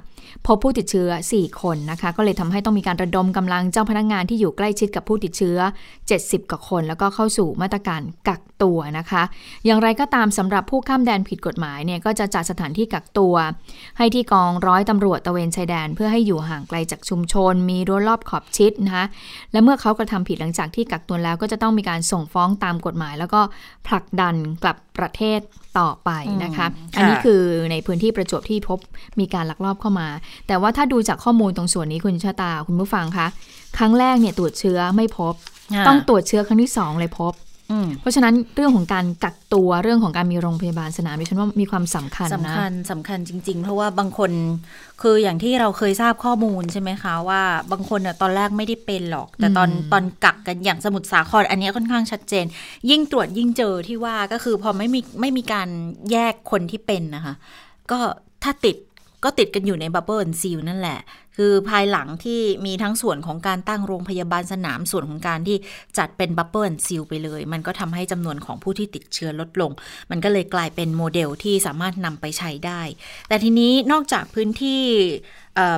[0.47, 5.59] พบผู้ติดเชื้อ 4 คนนะคะ ก็เลยทำให้ต้องมีการระดมกำลังเจ้าพนักงานที่อยู่ใกล้ชิดกับผู้ติดเชื้อ
[6.05, 9.23] 70 กว่าคน แล้วก็เข้าสู่มาตรการกักตัวนะคะ
[9.67, 13.35] อย่างไรก็ตามสำหรับผู้ข้ามแดนผิดกฎหมายเนี่ยก็จะจัดสถานที่กักตัว
[13.99, 19.07] ให้ที่กองร้อยตำรวจตระเวนชายแดน เพื่อให้อยู่ห่างไกลจากชุมชน มีรั้วรอบขอบชิดนะคะ
[19.53, 23.41] และเมื่อเขากระทำผิดหลังจากที่กักตัวแล้ว ก็จะต้องมีการส่งฟ้องตามกฎหมาย แล้วก็
[23.87, 25.36] ผลักดันกลับประเทศ
[25.79, 26.11] ต่อไป
[26.45, 28.79] นะคะอืมอันนี้ค่ะคือในพื้นที่ประจวบที่พบ
[29.21, 30.09] มีการลักลอบเข้ามา
[30.47, 33.27] แต่ว่าถ้าดูจากข้อมูลตรงส่วนนี้คุณชะตาคุณผู้ฟังคะ
[33.79, 35.35] ครั้งแรกเนี่ยตรวจเชื้อไม่พบ
[35.87, 37.46] ต้องตรวจเชื้อครั้งที่สองเลยพบอืม
[38.01, 44.31] เพราะฉะนั้นเรื่องของการกักตัวเรื่องของการมีโรงพยาบาลสนามดิฉันว่ามีความสำคัญสำนะคัญสำคัญจริง ๆ เพราะว่าบางคน
[45.03, 52.45] คืออย่างที่เราเคยทราบข้อมูลใช่ไหมคะว่าบางคนน่ะตอนแรกไม่ได้เป็นหรอก แต่ตอนอืมตอนกักกันอย่างสมุทรสาครอันเนี้ยค่อนข้างชัดเจน
[52.91, 55.69] ยิ่งตรวจยิ่งเจอที่ว่าก็คือพอไม่มีไม่มีการ
[56.13, 57.35] แยกคนที่เป็นนะคะ
[57.91, 57.99] ก็
[58.45, 58.77] ถ้าติด
[59.25, 60.99] ก็ติดกันอยู่ใน bubble seal นั่นแหละ
[61.37, 65.57] คือภายหลังที่มีทั้งส่วนของการตั้งโรงพยาบาลสนามส่วนของการที่
[65.99, 69.71] จัดเป็น bubble seal ไปเลย มันก็ทำให้จำนวนของผู้ที่ติดเชื้อลดลง
[70.11, 72.81] มันก็เลยกลายเป็นโมเดลที่สามารถนำไปใช้ได้
[73.29, 74.83] แต่ทีนี้นอกจากพื้นที่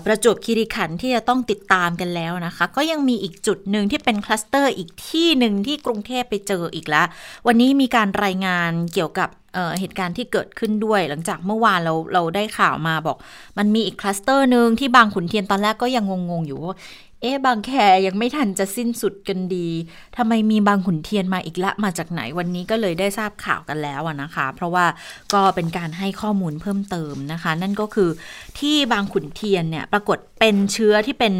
[0.05, 7.07] ประจวบคีรีขันธ์ที่จะต้องติดตามกันแล้วนะคะ ก็ยังมีอีกจุดหนึ่งที่เป็นคลัสเตอร์อีกที่หนึ่งที่กรุงเทพไปเจออีกแล้ว
[7.47, 13.17] วันนี้มีการรายงานเกี่ยวกับเเหตุการณ์ที่เกิดขึ้นด้วย หลังจากเมื่อวานเราเราได้ข่าวมาบอก
[13.59, 16.77] มันมีอีกคลัสเตอร์หนึ่งที่บางขุนเทียนตอนแรกก็ยังงงๆอยู่ว่า
[17.23, 17.73] เอ๊บางแค
[18.07, 19.69] ยังไม่ทันจะสิ้นสุดกันดี
[20.17, 24.87] ทำไมมีบางขุนเทียนมาอีกละมาจากไหนวันนี้ก็เลยได้ทราบข่าวกันแล้วนะคะ เพราะว่า
[25.35, 28.11] ก็เป็นการให้ข้อมูลเพิ่มเติมนะคะ นั่นก็คือ
[28.59, 31.35] ที่บางขุนเทียนเนี่ยปรากฏเป็นเชื้อที่เป็น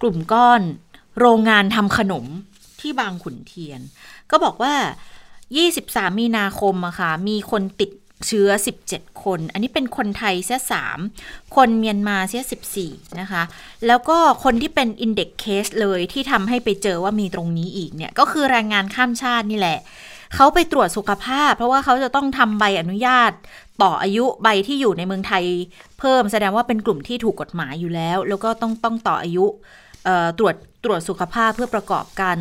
[0.00, 0.60] กลุ่มก้อน
[1.18, 2.24] โรงงานทำขนม
[2.80, 3.80] ที่บางขุนเทียน
[4.30, 4.74] ก็บอกว่า
[5.42, 7.90] 23 มีนาคมอะค่ะมีคนติด
[8.26, 8.48] เชื้อ
[8.86, 10.60] 17 คน อันนี้เป็นคนไทยเสีย
[11.06, 12.42] 3คนเมียนมาเสีย
[12.80, 13.42] 14 นะคะ
[13.86, 19.78] แล้วก็คนที่เป็นอินเด็กเคสเลยที่ทำให้ไปเจอว่ามีตรงนี้อีกเนี่ย ก็คือแรงงานข้ามชาตินี่แหละ
[20.34, 23.32] เขาไปตรวจสุขภาพ เพราะว่าเขาจะต้องทำใบอนุญาต
[23.82, 25.44] ต่ออายุใบที่อยู่ในเมืองไทย
[25.98, 29.46] เพิ่มแสดงว่าเป็นกลุ่มที่ถูกกฎหมายอยู่แล้ว แล้วก็ต้องต้องต่ออายุ
[30.38, 30.54] ตรวจ
[30.84, 32.38] ตรวจสุขภาพเพื่อประกอบการ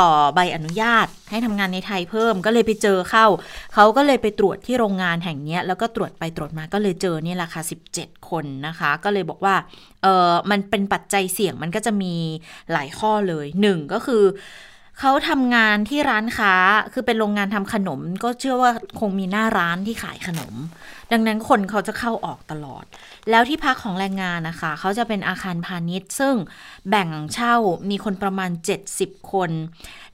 [0.00, 3.26] ต่อใบอนุญาตให้ทำงานในไทยเพิ่มก็เลยไปเจอเข้า
[3.74, 7.62] เขาก็เลยไปตรวจที่โรงงานแห่งนี้แล้วก็ตรวจไปตรวจมาก็เลยเจอนี่แหละค่ะ
[7.94, 9.54] 17 คนนะคะ ก็เลยบอกว่า
[10.02, 12.14] เออมันเป็นปัจจัยเสี่ยงมันก็จะมี
[12.72, 14.24] หลายข้อเลยหนึ่งก็คือ
[15.02, 16.54] เขาทำงานที่ร้านค้า
[16.92, 20.54] คือเป็นโรงงานทำขนม ก็เชื่อว่าคงมีหน้าร้านที่ขายขนม
[21.12, 22.84] ดังนั้นคนเขาจะเข้าออกตลอด
[23.30, 26.34] แล้วที่พักของแรงงานนะคะเขาจะเป็นอาคารพาณิชย์ ซึ่ง
[26.88, 27.54] แบ่งเช่า
[27.90, 28.50] มีคนประมาณ
[28.90, 29.50] 70 คน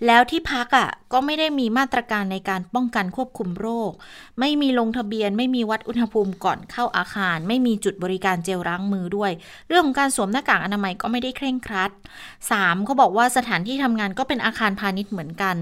[0.07, 3.93] แล้วที่พักอะ่ะก็ไม่ได้มีมาตรการในการป้องกันควบคุมโรค
[4.41, 9.33] ไม่มีลงทะเบียน ไม่มีวัดอุณหภูมิก่อนเข้าอาคาร ไม่มีจุดบริการเจลล้างมือด้วย
[9.69, 11.91] เรื่องของการสวมหน้ากากอนามัยก็ไม่ได้เคร่งครัด
[12.39, 12.85] 3.
[12.85, 15.57] เขาบอกว่าสถานที่ทำงานก็เป็นอาคารพาณิชย์เหมือนกัน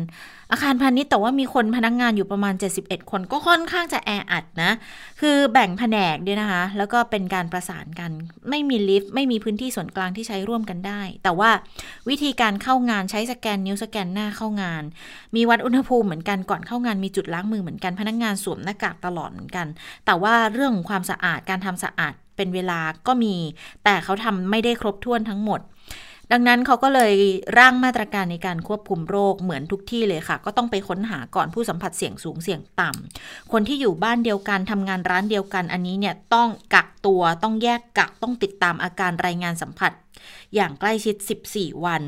[0.55, 4.73] อาคารพาณิชย์แต่ว่ามีคนพนักงงานอยู่ประมาณ 71 คนก็ค่อนข้างจะแออัดนะ
[5.21, 8.11] คือแบ่งแผนกด้วยนะคะ แล้วก็เป็นการประสานกัน
[8.51, 11.51] ไม่มีลิฟต์ ไม่มีพื้นที่ส่วนกลางที่ใช้ร่วมกันได้ แต่ว่า
[12.09, 14.83] วิธีการเข้างานใช้สแกนนิ้วสแกนหน้าเข้างาน
[15.37, 19.67] มีวัดอุณหภูมิเหมือนกันก่อนเข้างานมีจุดล้างมือเหมือนกันพนักงงานสวมหน้ากากตลอดเหมือนกัน
[20.07, 23.35] แต่ว่าเรื่องของความสะอาดการทำสะอาดเป็นเวลาก็มี
[23.85, 25.61] แต่เขาทำไม่ได้ครบถ้วนทั้งหมด
[26.33, 27.15] ดังนั้นเขาก็เลย
[27.59, 39.93] ร่างมาตรการในการควบคุมโรคเหมือนทุกที่เลยค่ะ ก็ต้องไปค้นหาก่อนผู้สัมผัสเสี่ยงสูงเสี่ยงต่ำคนที่อยู่บ้านเดียวกันทำงานร้านเดียวกันอันนี้เนี่ยต้องกักตัวต้องแยกกักต้องติดตามอาการรายงานสัมผัส
[40.55, 41.17] อย่างใกล้ชิด
[41.51, 42.03] 14 วัน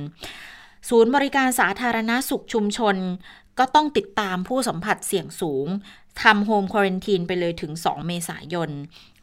[0.89, 2.97] ศูนย์บริการสาธารณาสุขชุมชน
[3.59, 5.67] ก็ต้องติดตามผู้สัมผัสเสี่ยงสูง
[6.23, 8.71] ทำโฮมควอรันทีนไปเลยถึง 2 เมษายน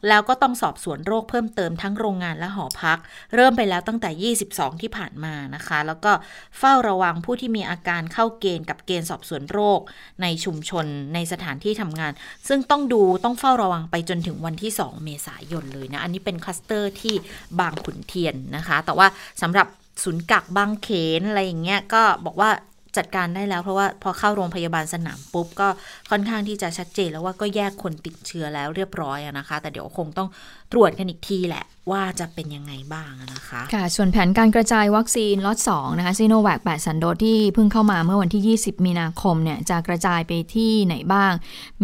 [0.08, 2.98] แล้วก็ต้องสอบสวนโรคเพิ่มเติมทั้งโรงงานและหอพัก
[3.34, 6.12] เริ่มไปแล้วตั้งแต่ 22 ที่ผ่านมานะคะ แล้วก็
[6.58, 9.80] เฝ้าระวังผู้ที่มีอาการเข้าเกณฑ์กับเกณฑ์สอบสวนโรค
[10.22, 12.12] ในชุมชนในสถานที่ทำงาน
[12.48, 17.14] ซึ่งต้องดูต้องเฝ้าระวังไปจนถึงวันที่ 2 เมษายนเลยนะ อันนี้เป็นคลัสเตอร์ที่
[17.60, 19.06] บางขุนเทียนนะคะ แต่ว่า
[19.42, 19.66] สำหรับ
[20.02, 20.88] ศูนย์กักบางเข
[21.18, 22.50] นอะไรอย่างเงี้ยก็บอกว่า
[22.96, 25.68] จัดการได้แล้ว เพราะว่าพอเข้าโรงพยาบาลสนามปุ๊บ ก็
[26.10, 30.28] ค่อนข้างที่จะชัดเจนแล้วว่าก็แยกคนติดเชื้อแล้วเรียบร้อยนะคะ แต่เดี๋ยวคงต้อง
[30.72, 41.32] ตรวจกันอีกทีแหละ ว่าจะเป็นยังไงบ้างนะคะ ค่ะ ส่วนแผนการกระจายวัคซีนล็อต2นะคะซิโนแวค 8 แสนโดสที่เพิ่งเข้ามาเมื่อวันที่ 20 มีนาคมเนี่ยจะกระจายไปที่ไหนบ้าง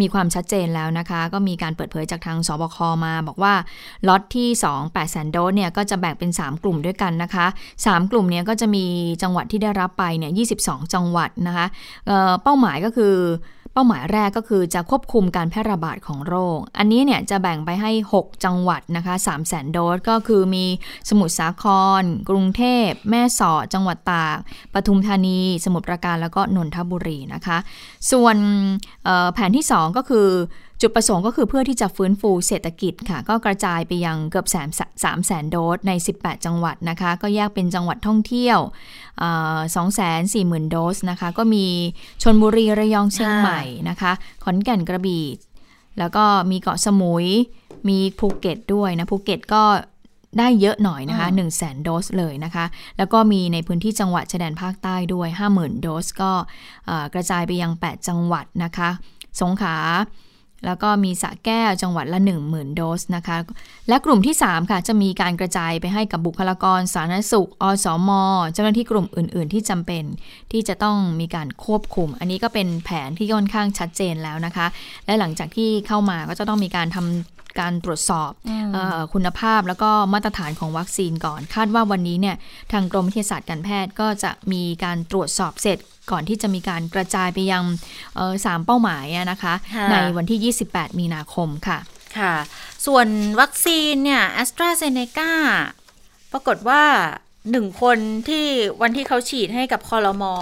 [0.01, 3.55] มีความชัดเจนแล้วนะคะ ก็มีการเปิดเผยจากทางสบคมาบอกว่า
[4.09, 7.47] ล็อตที่ 2 8สันโดสเนี่ยก็จะแบ่งเป็น 3 กลุ่มด้วยกันนะคะ
[7.81, 8.85] 3 กลุ่มเนี้ก็จะมี
[9.23, 10.33] จังหวัดที่ได้รับไปเนี่ย
[10.63, 11.67] 22 จังหวัดนะคะ
[12.07, 13.15] เเป้าหมายก็คือ
[13.73, 20.65] เป้าหมายแรกก็คือจะควบคุมการแพร่ระบาดของโรค อันนี้เนี่ยจะแบ่งไปให้ 6 จังหวัดนะคะ3 0 0 0 0โดสก็คือมี
[21.09, 21.65] สมุทรสาค
[22.01, 24.37] ร กรุงเทพ แม่สอด จังหวัดตาก
[24.75, 27.59] ปทุมธานี สมุทรปราการ แล้วก็นนทบุรีนะคะ
[28.11, 28.37] ส่วน
[29.35, 30.29] แผนที่ 2 ก็คือ
[30.81, 34.69] จุดประสงค์ก็คือเพื่อที่จะฟื้นฟูเศรษฐกิจค่ะ ก็กระจายไปยังเกือบแสน
[35.05, 38.59] สามแสนโดสใน 18 จังหวัดนะคะ ก็แยกเป็นจังหวัดท่องเที่ยว
[39.77, 41.67] สองแสนสี่หมื่นโดสนะคะ ก็มี
[42.23, 44.13] ชลบุรีระยองเชียงใหม่นะคะ
[44.45, 45.27] ขอนแก่นกระบี่
[45.99, 47.27] แล้วก็มีเกาะสมุย
[47.89, 49.63] มีภูเก็ตด้วยนะ ภูเก็ตก็
[50.39, 52.65] ได้เยอะหน่อยนะคะ1 0 0 0 0แสนโดสเลยนะคะ
[52.99, 56.33] แล้วก็มีในพื้นที่จังหวัดชายแดนภาคใต้ด้วย 50,000 โดสก็
[57.15, 58.91] กระจายไปยัง 8 จังหวัดนะคะ
[59.41, 59.77] สงขลา
[60.67, 63.37] แล้วก็มีสะแก้วจังหวัดละ 10,000 โดสนะคะ
[63.89, 68.11] และกลุ่มที่ 3 ค่ะ จะมีการกระจายไปให้กับบุคลากรสาธารณสุข อสอม
[68.53, 70.05] เจ้าหน้าที่กลุ่มอื่น ๆ ที่จำเป็น
[70.53, 74.67] ที่จะต้องมีการควบคุม อันนี้ก็เป็นแผนที่ค่อนข้างชัดเจนแล้วนะคะ
[75.07, 78.31] และหลังจากที่เข้ามาก็จะต้องมีการทำ การตรวจสอบ
[78.77, 78.79] อ
[79.15, 82.37] คุณภาพแล้วก็มาตรฐานของวัคซีนก่อน คาดว่าวันนี้เนี่ย
[82.73, 85.79] ทางกรมวิทยาศาสตร์การแพทย์ก็จะมีการตรวจสอบเสร็จ
[86.11, 87.65] ก่อนที่จะมีการกระจายไปยัง
[88.45, 89.55] สามเป้าหมายนะคะ
[89.91, 91.79] ในวันที่ 28 มีนาคมค่ะ
[92.19, 92.35] ค่ะ
[92.87, 93.07] ส่วน
[93.41, 95.33] วัคซีนเนี่ยแอสตราเซเนกา
[96.33, 96.83] ปรากฏว่า
[97.51, 98.47] หนึ่งคนที่
[98.83, 100.35] วันที่เขาฉีดให้กับคอรมอ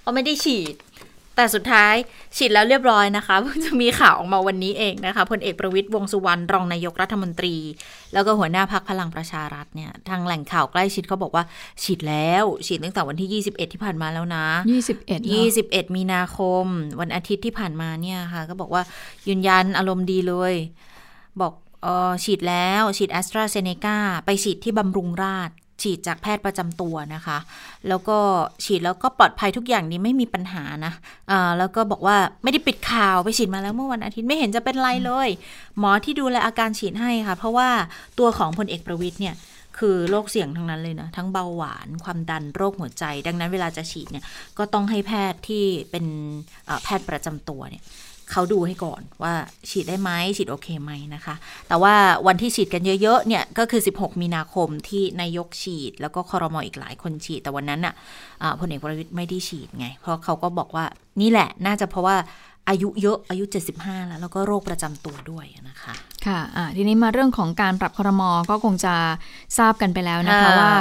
[0.00, 0.74] เขาไม่ได้ฉีด
[1.36, 1.94] แต่สุดท้าย
[2.36, 7.56] ฉีดแล้วเรียบร้อยนะคะเพิ่งจะมีข่าวออกมาวันนี้เองนะคะพลเอกประวิตยวงสุวรรณรองนายกรัฐมนตรี
[8.12, 11.44] แล้วก็หัวหน้าพักพลังประชารัฐเนี่ยทางแหล่งข่าวใกล้ชิดเขาบอกว่า
[11.82, 14.46] ฉีดแล้วฉีดตั้งแต่วันที่ 21 ที่ผ่านมาแล้วนะ
[14.88, 16.64] 21 21 มีนาคม
[17.00, 18.82] วันอาทิตย์ที่ผ่านมาเนี่ยค่ะ ก็บอกว่า
[19.28, 20.54] ยืนยันอารมณ์ดีเลย
[21.40, 21.52] บอก
[21.84, 25.50] ออฉีดแล้วฉีดแอสตราเซเนกาไปฉีดที่บำรุงราษ
[25.82, 27.38] ฉีดจากแพทย์ประจำตัวนะคะ
[27.88, 28.18] แล้วก็
[28.64, 30.92] ฉีดแล้วก็ปลอดภัยทุกอย่างนี้ไม่มีปัญหานะ
[31.30, 35.28] อ่าแล้วก็บอกว่าไม่ได้ปิดข่าวไปฉีดมาแล้วเมื่อวันอาทิตย์ไม่เห็นจะเป็นไรเลย
[35.78, 37.68] หมอที่ดูแลอาการฉีดให้ค่ะ เพราะว่า
[38.18, 39.36] ตัวของพลเอกประวิทย์เนี่ย
[39.80, 44.24] คือโรคเสี่ยงทั้งนั้นเลยนะทั้งเบาหวานความดันโรคหัวใจ ดังนั้นเวลาจะฉีดเนี่ย
[44.58, 46.06] ก็ต้องให้แพทย์ที่เป็น
[46.84, 47.82] แพทย์ประจำตัวเนี่ย
[48.30, 49.34] เขาดูให้ก่อนว่า
[49.70, 51.34] ฉีดได้ไหมฉีดโอเคไหมนะคะ
[51.68, 51.94] แต่ว่า
[52.26, 57.94] วันที่ฉีดกันเยอะๆเนี่ยก็คือ 16 มีนาคมที่นายกฉีด แล้วก็คอรมออีกหลายคนฉีด แต่วันนั้นน่ะ
[58.60, 60.84] พลเอกประวิตยไม่ได้ฉีดไง เพราะเขาก็บอกว่า
[61.20, 62.16] นี่แหละน่าจะเพราะว่า
[62.68, 63.44] อายุเยอะอายุ
[63.76, 65.94] 75 แล้ว แล้วก็โรคประจำตัวด้วยนะคะ
[66.28, 68.94] ค่ะะทีนี้มาเรื่องของการปรับครมก็คงจะ
[69.58, 70.72] ทราบกันไปแล้วนะคะว่า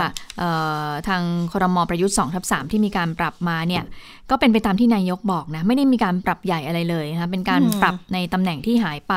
[1.07, 3.83] ทางครมประยุทธ์2ทับ3ที่มีการปรับมาเนี่ย
[4.29, 9.13] ก็เป็นไปตามที่นายกบอกนะ ไม่ได้มีการปรับใหญ่อะไรเลยนะคะเป็นการปรับในตำแหน่งที่หายไป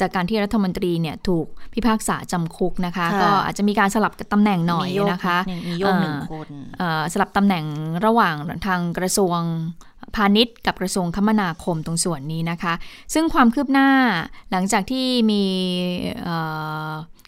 [0.00, 6.48] จากการที่รัฐมนตรีเนี่ยถูกพิพากษาจำคุกนะคะ ก็อาจจะมีการสลับตำแหน่งหน่อยนะคะมีโยกหนึ่งคน
[7.12, 7.64] สลับตำแหน่ง
[8.06, 9.40] ระหว่างทางกระทรวง
[10.16, 12.74] พาณิชย์กับกระทรวงคมนาคมตรงส่วนนี้นะคะ
[13.14, 13.88] ซึ่งความคืบหน้า
[14.50, 15.42] หลังจากที่มี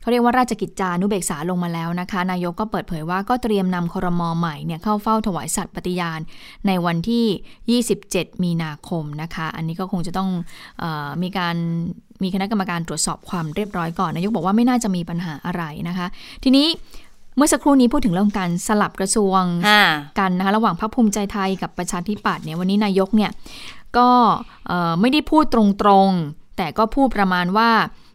[0.00, 6.20] เขาเรียกว่าราชกิจจานุเบกษาลงมาแล้วนะคะ นายกก็เปิดเผยว่าก็เตรียมนำครมอใหม่เนี่ยเข้าเฝ้าถวายสัตย์ปฏิญาณ
[6.66, 10.30] ในวันที่ 27 มีนาคมนะคะ อันนี้ก็คงจะต้อง
[10.82, 10.84] อ
[11.22, 11.56] มีการ
[12.22, 16.06] มีคณะกรรมการตรวจสอบความเรียบร้อยก่อน นายกบอกว่าไม่น่าจะมีปัญหาอะไรนะคะ
[16.44, 16.66] ทีนี้
[17.36, 19.42] เมื่อสักครู่นี้พูดถึงเรื่องการสลับกระทรวง
[20.18, 23.30] กันนะคะระหว่างพรรคภูมิใจไทยกับประชาธิปัตย์เนี่ยวันนี้นายกเนี่ย
[23.98, 24.08] ก็
[25.00, 25.56] ไม่ได้พูดต
[25.88, 27.70] รงๆ แต่ก็พูดประมาณว่า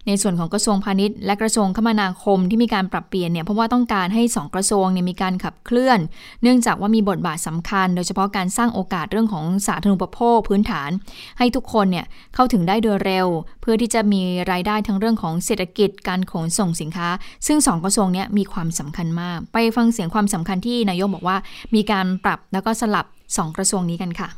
[0.10, 6.00] ในส่วนของกระทรวงพาณิชย์และกระทรวงคมนาคมที่มีการปรับเปลี่ยนเนี่ยเพราะว่าต้องการให้ 2 กระทรวงเนี่ยมีการขับเคลื่อน
[6.44, 10.90] เนื่องจากว่ามีบทบาทสำคัญ โดยเฉพาะการสร้างโอกาสเรื่องของสาธารณูปโภคพื้นฐาน
[11.38, 13.28] ให้ทุกคนเนี่ยเข้าถึงได้โดยเร็ว
[13.62, 17.10] เพื่อที่จะมีรายได้ทั้งเรื่องของเศรษฐกิจการขนส่งสินค้า
[17.48, 21.38] ซึ่ง 2 กระทรวงนี้มีความสำคัญมาก ไปฟังเสียงความสำคัญที่นายกบอกว่า
[21.76, 24.30] มีการปรับแล้วก็สลับ 2 กระทรวงนี้กันค่ะ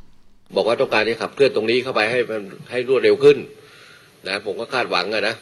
[0.56, 3.38] บอกว่าต้องการที่ขับเคลื่อนตรงนี้เข้าไปให้มันให้รวดเร็วขึ้น
[4.28, 5.36] นะผมก็คาดหวังอะนะ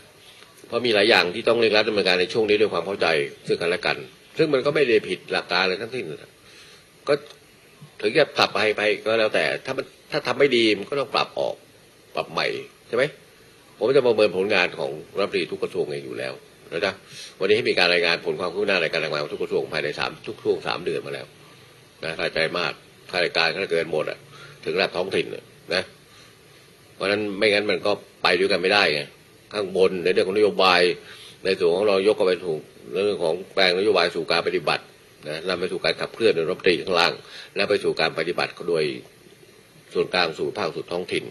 [0.69, 3.07] เพราะมีหลายอย่างที่ต้องเร่งรัดดำเนินการในช่วงนี้ด้วยความเข้าใจ
[3.47, 3.97] ซึ่งกันและกัน
[4.37, 6.05] ซึ่งมันก็ไม่ได้ผิดหลักการเลยทั้งสิ้น
[7.07, 7.13] ก็
[8.01, 11.55] ถึงจะปรับไปไปก็แล้วแต่ ถ้ามันถ้าทำไม่ดีมันก็ต้องปรับออก
[12.15, 12.47] ปรับใหม่
[12.87, 13.03] ใช่ไหม
[13.77, 16.33] ผมจะประเมินผลงานของรัฐมนตรีทุกกระทรวงเองอยู่แล้ว
[16.71, 16.93] นะจ๊ะ
[17.39, 21.27] วันนี้ให้มีการรายงานผลความคืบหน้าในการทำงานของทุกกระทรวงภายในสามทุกช่วงสามเดือนมาแล้ว
[22.03, 22.71] นะรายใจมาก
[23.09, 24.17] ข้ารายการข้าเกินหมดอะ
[24.65, 25.27] ถึงระดับท้องถิ่น
[25.75, 25.83] นะ
[26.95, 27.91] เพราะนั้นไม่งั้นมันก็
[28.23, 29.01] ไปด้วยกันไม่ได้ไง
[29.53, 30.81] ข้างบนในเรื่องของนโยบาย
[31.45, 32.61] ในส่วนของเรายกก็ไปถูก
[33.03, 34.83] เรื่องของแปลงนโยบายสู่การปฏิบัติ
[35.27, 37.13] นะนำไปสู่การขับเคลื่อนโดยรัฐมนตรีข้างล่าง
[37.55, 38.83] และไปสู่การปฏิบัติโดย
[39.93, 41.25] ส่วนกลางสู่ภาคสุดท้องถิ่น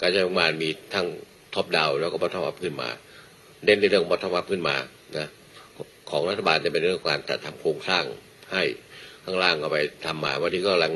[0.00, 1.06] การใช้งบประมาณมีทั้ง
[1.54, 2.88] top down แล้วก็ bottom up ขึ้นมา
[3.64, 4.76] เน้นในเรื่อง bottom up ขึ้นมา
[5.16, 5.26] นะ
[6.10, 8.04] ของรัฐบาลจะเป็นเรื่องการจัดทำโครงสร้าง
[8.52, 8.62] ให้
[9.24, 10.94] ข้างล่างก็ไปทำมาวันนี้ก็กำลัง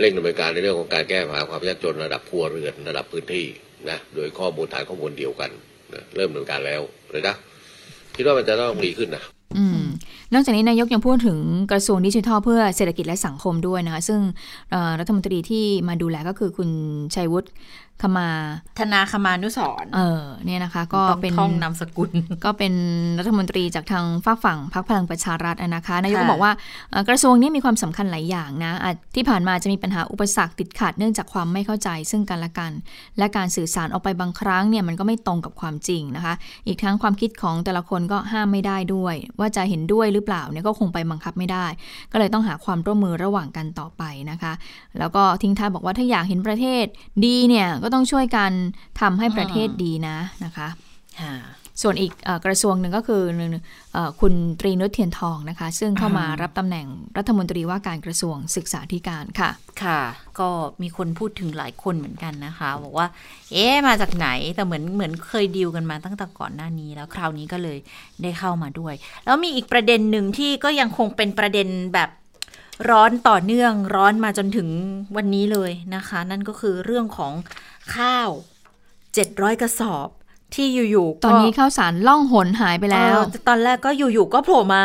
[0.00, 3.46] เร่งดำเนินการในเรื่องของการแก้ปัญหาความยากจนระดับครัวเรือนระดับพื้นที่
[3.90, 5.50] นะโดยข้อมูลฐานข้อมูลเดียวกัน
[6.16, 6.80] เริ่มดำเนินการแล้ว
[7.10, 7.34] เลยนะ
[8.16, 9.22] คิดว่ามันจะต้องดีขึ้นนะ
[9.56, 9.84] อืม
[10.32, 11.38] นอกจากนี้นายกยังพูดถึง
[11.70, 14.20] กระทรวงดิจิทัลเพื่อเศรษฐกิจและสังคมด้วยนะคะซึ่ง
[15.00, 16.70] รัฐมนตรีที่มาดูแลก็คือคุณ
[17.14, 17.48] ชัยวุฒิ
[18.02, 18.28] ขมา
[18.78, 22.10] ธนาคมานุสรเออเนี่ยนะคะ ก็เป็นท่องนามสกุล
[22.44, 22.74] ก็เป็น
[23.18, 26.52] รัฐมนตรีจากทางฝากฝั่งพรรคพลังประชารัฐนะคะนายกก็บอกว่า
[27.08, 28.72] กระทรวงนี้มีความสำคัญหลายอย่างนะ
[29.14, 32.72] ที่ผ่านมาจะมีปัญหาอุปสรรคติดขัดเนื่องจากความไม่เข้าใจซึ่งกันและกัน
[33.18, 36.34] และการสื่อสารออกไปบางครั้งเนี่ยมันก็ไม่ตรงกับความจริงนะคะ
[36.66, 41.66] อีกทั้งความคิดของแต่ละคนก็ห้ามไม่ได้ด้วย ว่าจะเห็นด้วยหรือเปล่าเนี่ยก็คงไปบังคับไม่ได้
[42.12, 44.52] ก็เลยต้องหาความร่วมมือระหว่างกันต่อไปนะคะ
[44.98, 46.84] แล้วก็ทิ้งท้ายบอกว่าถ้าอยากเห็นประเทศ
[47.24, 48.52] ดีเนี่ยก็ต้องช่วยกัน
[49.00, 50.68] ทำให้ประเทศดีนะนะคะ
[51.82, 52.12] ส่วนอีก
[52.46, 53.22] กระทรวงหนึ่งก็คือ
[54.20, 59.50] คุณตรีนุชเทียนทองนะคะ ซึ่งเข้ามารับตำแหน่งรัฐมนตรีว่าการกระทรวงศึกษาธิการค่ะ
[59.82, 60.00] ค่ะ
[60.40, 60.48] ก็
[60.82, 63.06] มีคนพูดถึงหลายคนเหมือนกันนะคะ บอกว่า
[63.52, 67.78] เอ๊ะมาจากไหนแต่เหมือนเหมือนเคยดีลกันมาตั้งแต่ก่อนหน้านี้ แล้วคราวนี้ก็เลย
[68.22, 68.94] ได้เข้ามาด้วย
[69.24, 72.10] แล้วมีอีกประเด็นหนึ่งที่ก็ยังคงเป็นประเด็นแบบ
[72.90, 74.68] ร้อนต่อเนื่องร้อนมาจนถึง
[75.16, 77.32] วันนี้เลยนะคะ นั่นก็คือเรื่องของ
[77.96, 78.30] ข้าว
[79.14, 80.08] เจ็ดร้อยกระสอบ
[80.54, 83.16] ที่อยู่ๆตอนนี้ข้าวสารล่องหนหายไปแล้ว
[83.48, 84.84] ตอนแรกก็อยู่ๆก็โผล่มา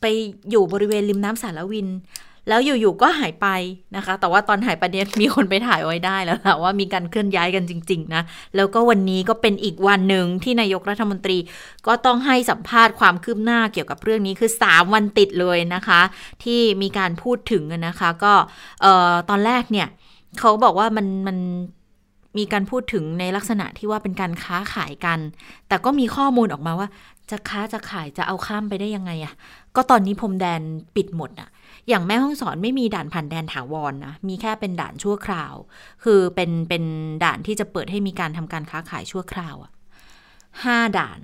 [0.00, 0.04] ไป
[0.50, 1.88] อยู่บริเวณริมน้ำสารวิน
[2.48, 3.46] แล้วอยู่ๆก็หายไป
[3.96, 8.22] นะคะ แต่ว่าตอนหายไปเนี่ยมีคนไปถ่ายไว้ได้แล้วละว่ามีการเคลื่อนย้ายกันจริง ๆ นะ
[8.56, 11.38] แล้วก็วันนี้ก็เป็นอีกวันหนึ่งที่นายกรัฐมนตรี
[11.86, 16.00] ก็ต้องให้สัมภาษณ์ความคืบหน้าเกี่ยวกับเรื่องนี้คือ 3 วันติดเลยนะคะ
[16.44, 18.32] ที่มีการพูดถึงนะคะ ก็
[19.30, 19.88] ตอนแรกเนี่ย
[20.38, 21.38] เขาบอกว่ามันมัน
[22.36, 25.18] มีการพูดถึงในลักษณะที่ว่าเป็นการค้าขายกัน
[25.68, 26.88] แต่ก็มีข้อมูลออกมาว่า
[27.30, 29.34] จะค้าจะขายจะเอาข้ามไปได้ยังไงอะ
[29.76, 30.60] ก็ตอนนี้พรมแดน
[30.96, 31.48] ปิดหมดอะ
[31.88, 35.54] อย่างแม่ห้องสอนไม่มีด่านผ่านแดนถาวรนนะ มีแค่เป็นด่านชั่วคราว
[36.04, 36.84] คือเป็นเป็น
[37.24, 39.70] ด่านที่จะเปิดให้มีการทำการค้าขายชั่วคราวอะ
[40.64, 41.20] ห้าด่าน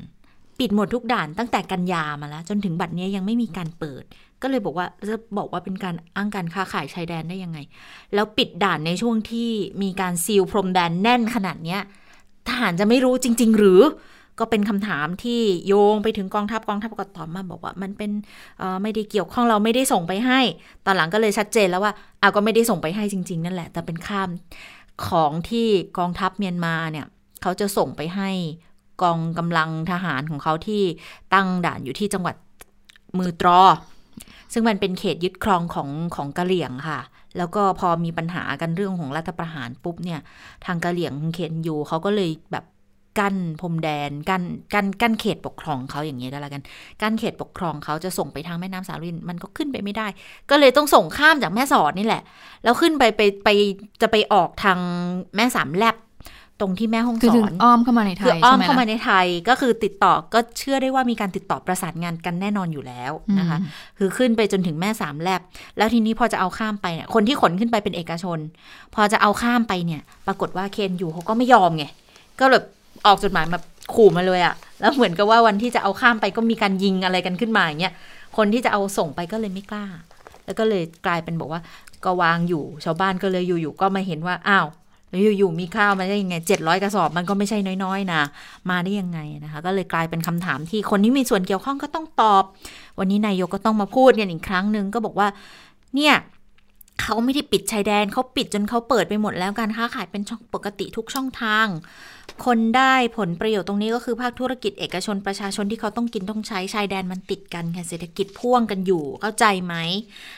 [0.58, 4.04] ปิดหมดทุกด่านตั้งแต่กันยามาแล้ว จนถึงบัดนี้ยังไม่มีการเปิด
[4.44, 7.58] ก็เลยบอกว่าจะบอกว่าเป็นการอ้างการค้าขายชายแดนได้ยังไง
[8.14, 9.50] แล้วปิดด่านในช่วงที่
[9.82, 11.80] มีการซีลพรมแดนแน่นขนาดเนี้ย
[12.48, 13.80] ทหารจะไม่รู้จริง ๆ หรือ
[14.38, 18.10] ก็เป็นคำถามที่โยงไปถึงกองทัพกองทัพก็ตอบมาบอกว่ามันเป็น
[18.82, 20.40] ไม่ได้เกี่ยวข้องเราไม่ได้ส่งไปให้
[20.84, 24.28] ตอนหลังก็เลยชัดเจนแล้วว่าอาก็ไม่ได้ส่งไปให้จริง ๆ นั่นแหละ แต่เป็นข้าม
[25.06, 27.06] ของที่กองทัพเมียนมาเนี่ย
[27.42, 28.30] เขาจะส่งไปให้
[29.02, 30.82] กองกำลังทหารของเขาที่
[31.34, 32.36] ตั้งด่านอยู่ที่จังหวัด
[33.18, 33.62] มือตรอ
[34.52, 37.00] ซึ่งมันเป็นเขตยึดครองของของกะเหลี่ยงค่ะ
[37.38, 40.20] แล้วก็พอมีปัญหากันเรื่องของรัฐประหารปุ๊บเนี่ย
[40.66, 42.64] ทางกะเหลี่ยงเขตอยู่เขาก็เลยแบบ
[43.20, 44.42] กั้นพรมแดนกั้น
[44.74, 46.62] กั้นกั้นเขตปกครองเขาอย่างนี้ก็แล้วกัน
[47.02, 50.06] กั้นเขตปกครองเขาจะส่งไปทางแม่น้ำสาลินมันก็ขึ้นไปไม่ได้
[50.50, 52.22] ก็เลยต้องส่งข้ามจากแม่สอดนี่แหละ
[52.64, 53.48] แล้วขึ้นไปไปไป
[54.02, 54.78] จะไปออกทาง
[55.36, 55.96] แม่สามแลบ
[56.64, 63.58] รงที่แม่ห้องสอนอ้อมเข้ามาในไทยคืออ้อมเข้ามาในไทยก็คือติดต่อก็เชื่อได้ว่ามีการติดต่อประสานงานกันแน่นอนอยู่แล้วนะคะ
[63.98, 65.40] คือขึ้นไปจนถึงแม่สามแลบ
[65.78, 68.38] แล้วทีนี้พอจะเอาข้ามไปเนี่ยคนที่ขนขึ้นไปเป็นเอกชน
[68.94, 71.84] พอจะเอาข้ามไปเนี่ย ปรากฏว่าเคนอยู่เขาก็ไม่ยอมไง
[72.40, 72.64] ก็แบบ
[73.06, 73.58] ออกจดหมายมา
[73.94, 77.94] ขู่มาเลยอะแล้วเหมือนกับว่าวันที่จะเอาข้ามไปก็มีการยิงอะไรกันขึ้นมาอย่างเงี้ย
[78.36, 79.86] คนที่จะเอาส่งไปก็เลยไม่กล้า
[80.44, 81.60] แล้วก็เลยกลายเป็นบอกว่า
[82.04, 84.66] ก็วางอยู่ชาวบ้านก็เลยอยู่ๆก็มาเห็นว่าอ้าว
[85.38, 88.22] อยู่ๆมีข้าวมาได้ยังไงเจ็ดร้อยกระสอบมันก็ไม่ใช่น้อยๆนะ
[88.70, 92.44] มาได้ยังไงนะคะ ก็เลยกลายเป็นคำถามที่คนที่มีส่วนเกี่ยวข้องก็ต้องตอบ
[92.98, 95.28] วันนี้นายกก็ต้องมาพูดกันอีกครั้งหนึ่งก็บอกว่า
[95.96, 96.14] เนี่ย
[97.02, 101.66] เขาไม่ได้ปิดชายแดนเขาปิดจนเขาเปิดไปหมดแล้วการค้าขายเป็นช่องปกติทุกช่องทาง
[102.44, 109.74] คนได้ผลประโยชน์ตรงนี้ก็คือภาคธุรกิจเอกชนประชาชนที่เขาต้องกินต้องใช้ชายแดนมันติดกันค่ะเศรษฐกิจพ่วงกันอยู่เข้าใจไหม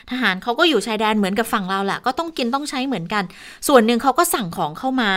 [0.09, 3.23] ทหารเขาก็อยู่ชายแดนเหมือนกับฝั่งเราแหละก็ต้องกินต้องใช้เหมือนกัน
[3.67, 5.11] ส่วนหนึ่งเขาก็สั่งของเข้ามา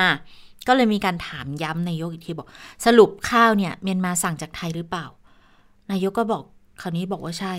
[0.69, 2.49] ก็เลยมีการถามย้ำนายกอีกทีบอก
[2.87, 5.07] สรุปข้าวเนี่ยเมียนมาสั่งจากไทยหรือเปล่า
[5.91, 6.43] นายกก็บอก
[6.81, 7.55] คราวนี้บอกว่าใช่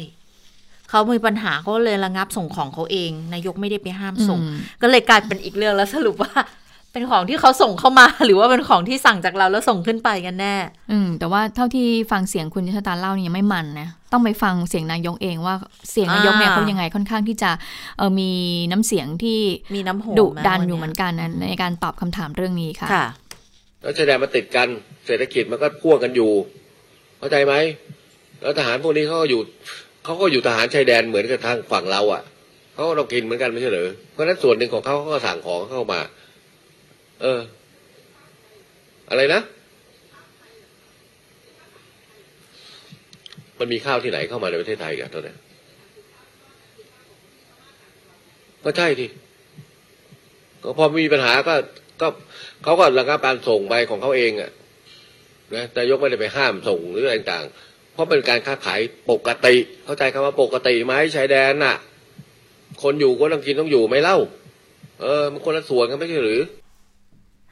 [0.91, 4.39] เขามีปัญหาเขาเลยระงับส่งของเขาเอง นายกไม่ได้ไปห้ามส่ง
[4.81, 6.31] ก็เลยกลายเป็นอีกเรื่องแล้วสรุปว่า
[6.93, 10.55] เป็นของที่เขาส่งเข้ามา หรือว่าเป็นของที่สั่งจากเราแล้วส่งขึ้นไปกันแน่
[10.91, 15.55] อืม แต่ว่าเท่าที่ฟังเสียงคุณชะตาเล่านี่ยังไม่มันนะ ต้องไปฟังเสียงนายกเองว่า
[15.91, 17.51] เสียงนายกเนี่ยเขายังไงค่อนข้างที่จะ
[17.97, 18.31] เออมี
[18.71, 19.39] น้ำเสียงที่
[19.75, 23.05] มีน้ำโหดุดันอยู่เหมือนกันนะในการตอบคำถามเรื่องนี้ค่ะ ค่ะ
[23.81, 24.67] แล้วชายแดนมาติดกัน
[25.05, 26.31] เศรษฐกิจมันก็พ่วงกันอยู่
[27.19, 27.53] เข้าใจไหม
[28.41, 29.41] แล้วทหารพวกนี้เขาก็อยู่
[30.03, 32.21] เขาก็อยู่ทหารชายแดนเหมือนกับทางฝั่งเราอะ่ะ
[32.73, 36.01] เขาก็ต้องกินเหมือนกันไม่ใช่เหรอเพราะนั้นส่วนหนึ่งของเขาเขาก็สั่งของเข้ามา
[37.21, 37.39] เออ
[39.09, 39.41] อะไรนะ
[43.59, 45.35] มันมีข้าวที่ไหนเข้ามาในประเทศไทยกันตอนนี้
[48.63, 49.09] ก็ใช่ที่
[50.63, 51.55] ก็พอมีปัญหาก็
[52.01, 52.07] ก็
[52.63, 54.51] เขาก็ระงับการส่งไปของเขาเองอะ่ะ
[55.55, 57.45] นะแต่ยกไม่ได้ไปห้ามส่งหรืออะไรต่าง
[57.93, 58.79] เพราะเป็นการค้าขาย
[59.11, 61.75] ปกติ เข้าใจคำว่าปกติไหมชายแดนน่ะ
[62.83, 64.17] คนอยู่ก็ต้องกินต้องอยู่ไม่เล่า
[65.01, 66.41] เออมันคนละส่วนกันไม่ใช่หรือ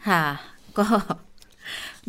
[0.07, 0.23] ค่ะ
[0.77, 0.85] ก็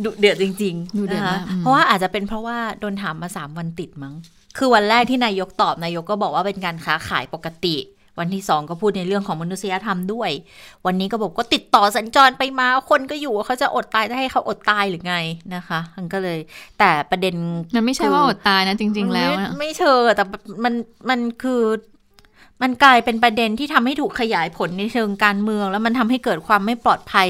[0.05, 4.15] ดุเดือดจริงๆนะคะเพราะว่าอาจจะเป็นเพราะว่าโดนถามมาสามวันติดมั้ง
[4.59, 7.77] คือวันแรกที่นายกตอบนายกก็บอกว่าเป็นการค้าขายปกติ
[8.19, 10.31] วันที่สองก็พูดในเรื่องของมนุษยธรรมด้วย
[10.87, 15.17] วันนี้ก็บอกก็ติดต่อสัญจรไปมา คนก็อยู่เขาจะอดตายจะให้เขาอดตายหรือไง
[15.55, 16.39] นะคะ มันก็เลย
[16.79, 17.35] แต่ประเด็น
[17.75, 20.25] มันไม่ใช่ว่าอดตายนะจริง ๆ แล้วไม่เชิงแต่
[20.65, 20.75] มัน
[21.09, 21.63] มันคือ
[22.65, 27.29] มันกลายเป็นประเด็นที่ทำให้ถูกขยายผลในเชิงการเมือง แล้วมันทำให้เกิดความไม่ปลอดภัย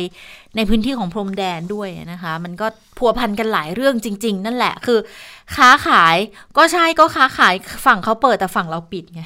[0.56, 2.66] ในพื้นที่ของพรมแดนด้วยนะคะ มันก็
[2.98, 4.98] พัวพันกันหลายเรื่องจริง ๆ นั่นแหละคือ
[5.56, 6.16] ค้าขาย
[6.56, 7.54] ก็ใช่ก็ค้าขาย
[7.86, 9.22] ฝั่งเขาเปิดแต่ฝั่งเราปิดไง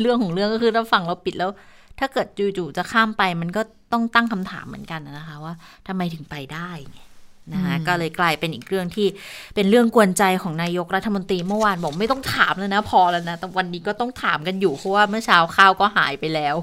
[0.00, 1.50] เรื่องของเรื่องก็คือถ้าฝั่งเราปิดแล้ว
[1.98, 3.62] ถ้าเกิดจู่ๆจะข้ามไปมันก็
[3.92, 5.54] ต้องตั้งคำถามเหมือนกันนะคะว่า
[5.86, 6.70] ทำไมถึงไปได้
[7.52, 9.06] นะคะก็เลยกลายเป็นอีกเรื่องที่
[9.54, 16.54] เป็นเรื่องกวนใจของนายกรัฐมนตรีเมื่อวานบอกไม่ต้องถามแล้วนะพอแล้วนะแต่วันนี้ก็ต้องถามกันอยู่เพราะว่าเมื่อเช้าข้าวก็หายไปแล้ว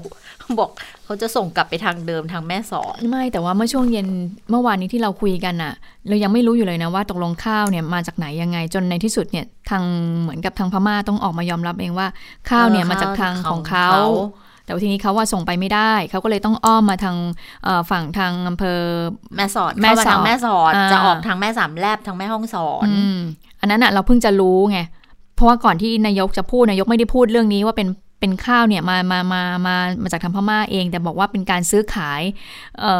[0.58, 0.70] บอก
[1.04, 4.08] เขาจะส่งกลับไปทางเดิมทางแม่สอนไม่แต่ว่าเมื่อช่วงเย็น
[4.50, 5.74] เมื่อวานนี้ที่เราคุยกันอะ
[6.08, 9.82] เรายังไม่รู้อยู่เลยนะว่าตกลงข้าวเนี่ยมาจากไหนยังไงจนในที่สุดเนี่ยทาง
[10.20, 12.08] เหมือนกับทางพม่าต้องออกมายอมรับเองว่า
[12.50, 13.90] ข้าวเนี่ยมาจากทางของเขา
[14.64, 17.16] แต่ทีนี้เขาว่าส่งไปไม่ได้ เขาก็เลยต้องอ้อมมาทาง
[17.90, 18.80] ฝั่งทางอำเภอ
[19.36, 22.86] แม่สอดแม่สอดทางแม่สอดจะออกทางแม่สามแลบทางแม่ห้องสอน
[23.60, 24.78] อันนั้นอะเราเพิ่งจะรู้ไง
[25.34, 27.88] เพราะว่าก่อนที่นายกจะพูดนายกไม่ได้พูดเรื่องนี้ว่าเป็น
[28.20, 32.22] เป็นข้าวเนี่ยมามามามามาจากทางพม่าเอง แต่บอกว่าเป็นการซื้อขาย
[32.80, 32.94] เอ่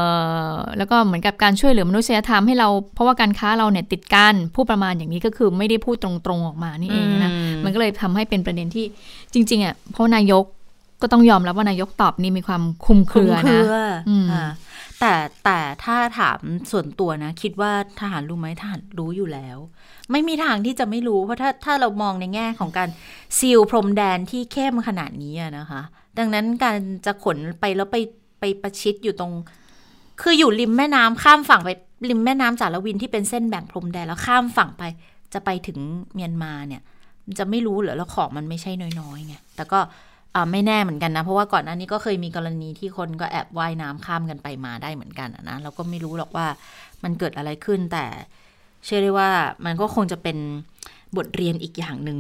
[0.49, 7.33] อแล้วก็เหมือนกับการช่วยเหลือมนุษยธรรมให้เราเพราะว่าการค้าเราเนี่ยติดกันพูดประมาณอย่างนี้ก็คือไม่ได้พูดตรงๆออกมานี่เองนะ
[7.65, 8.85] มันก็เลยทำให้เป็นประเด็นที่
[9.35, 10.45] จริงๆอะเพราะนายก
[11.03, 13.61] ก็ต้องยอมรับว่านายกตอบนี่มีความคุมเครือนะ
[15.01, 15.15] แต่
[15.45, 16.41] แต่ถ้าถาม
[16.71, 19.59] ส่วนตัวนะ คิดว่าทหารรู้ไหมทหารรู้อยู่แล้ว
[20.11, 22.89] ไม่มีทางที่จะไม่รู้ เพราะถ้าถ้าเรามองในแง่ของการ
[23.39, 25.83] ซีลพรมแดนที่เข้มขนาดนี้นะคะ
[26.19, 27.97] ดังนั้นการจะขนไปแล้วไป
[28.41, 29.33] ไปประชิดอยู่ตรง
[30.23, 31.71] คืออยู่ริมแม่น้ำข้ามฝั่งไป
[32.11, 34.83] ริมแม่น้ำจารวินที่เป็นเส้นแบ่งพรมแดนแล้วข้ามฝั่งไป
[35.35, 35.79] จะไปถึง
[36.15, 36.83] เมียนมาเนี่ย
[37.39, 39.81] จะไม่รู้เหรอแล้วของมันไม่ใช่น้อยๆไงแต่ก็
[40.53, 46.47] ไม่แน่เหมือนกันนะ เพราะว่าก่อนหน้านี้ก็เคยมีกรณีที่คนก็แอบว่ายน้ำข้ามกันไปมาได้เหมือนกันนะเราก็ไม่รู้หรอกว่า
[47.05, 48.05] มันเกิดอะไรขึ้นแต่
[48.85, 49.31] เชื่อได้ว่า
[49.65, 50.37] มันก็คงจะเป็น
[51.17, 52.19] บทเรียนอีกอย่างหนึ่ง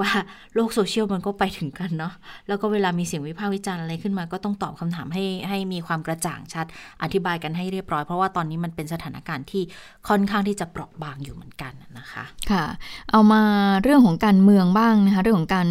[0.00, 0.10] ว่า
[0.54, 2.12] โลกโซเชียลมันก็ไปถึงกันเนาะ
[2.48, 6.66] แล้วก็เวลามีเสียงวิพากษ์วิจารณ์อะไรขึ้นมาก็ต้องตอบคำถามให้ให้มีความกระจ่างชัด
[7.02, 9.62] อธิบายกันให้เรียบร้อย เพราะว่าตอนนี้มันเป็นสถานการณ์ที่
[10.08, 12.64] ค่อนข้างที่จะเปราะบางอยู่เหมือนกันนะคะ ค่ะ
[13.10, 13.42] เอามา
[13.82, 15.68] เรื่องของการเมืองบ้างนะคะเรื่องของการ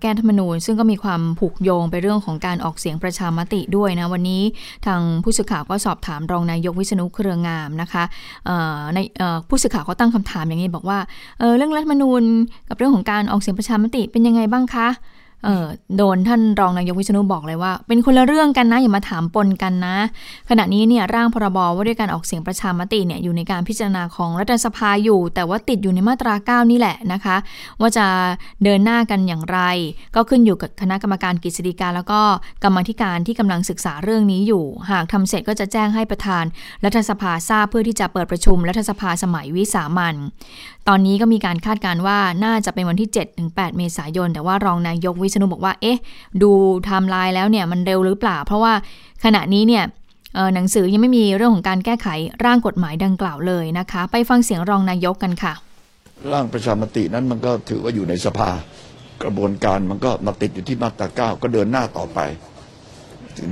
[0.00, 4.42] แก้ธรรมนูญ ซึ่งก็มีความผูกโยงไปเรื่องของการออกเสียงประชามติด้วยนะวันนี้
[4.86, 8.04] ทางผู้สื่อข่าวก็สอบถามรองนายกวิษณุเครืองามนะคะ
[8.94, 8.98] ใน
[9.48, 10.98] ผู้สื่อข่าวเขาตั้งคำถามอย่างนี้บอกว่า
[11.38, 12.22] เเรื่องรัฐธรรมนูญ
[12.68, 14.88] กับเรื่องของการออกเสียงประชามติเป็นยังไงบ้างคะ
[15.44, 15.66] เออ
[15.96, 19.96] โดนท่านรองนายกวิษณุบอกเลยว่า เป็นคนละเรื่องกันนะ อย่ามาถามปนกันนะ
[20.48, 27.36] ขณะนี้เนี่ยร่างพรบว่าด้วยการออกเสียงประชามติเนี่ยอยู่ในการพิจารณาของรัฐสภาอยู่ แต่ว่าติดอยู่ในมาตรา 9 นี่แหละนะคะ
[27.80, 28.06] ว่าจะ
[28.64, 29.58] เดินหน้ากันอย่างไร
[30.14, 32.20] ก็ขึ้นอยู่กับคณะกรรมการกฤษฎีกาแล้วก็
[32.64, 36.44] กรรมธิการที่กำลังศึกษาเรื่องนี้อยู่ หากทำเสร็จก็จะแจ้งให้ประธาน
[36.84, 40.14] รัฐสภาทราบเพื่อที่จะเปิดประชุมรัฐสภาสมัยวิสามัน
[40.90, 43.10] ตอนนี้ก็มีการคาดการณ์ว่าน่าจะเป็นวันที่
[43.42, 45.98] 7-8 เมษายน แต่ว่ารองนายกวิษณุบอกว่า เอ๊ะ
[46.42, 46.50] ดู
[46.84, 48.72] ไทม์ไลน์แล้วเนี่ยมันเร็วหรือเปล่า เพราะว่า
[49.24, 49.84] ขณะนี้เนี่ย
[50.54, 52.08] หนังสือยังไม่มีเรื่องของการแก้ไข
[52.44, 55.52] ร่างกฎหมายดังกล่าวเลยนะคะ ไปฟังเสียงรองนายกกันค่ะ
[56.32, 58.50] ร่างประชามตินั้นมันก็ถือว่าอยู่ในสภา
[59.22, 62.18] กระบวนการมันก็มาติดอยู่ที่มาตราเก้าก็เดินหน้าต่อไป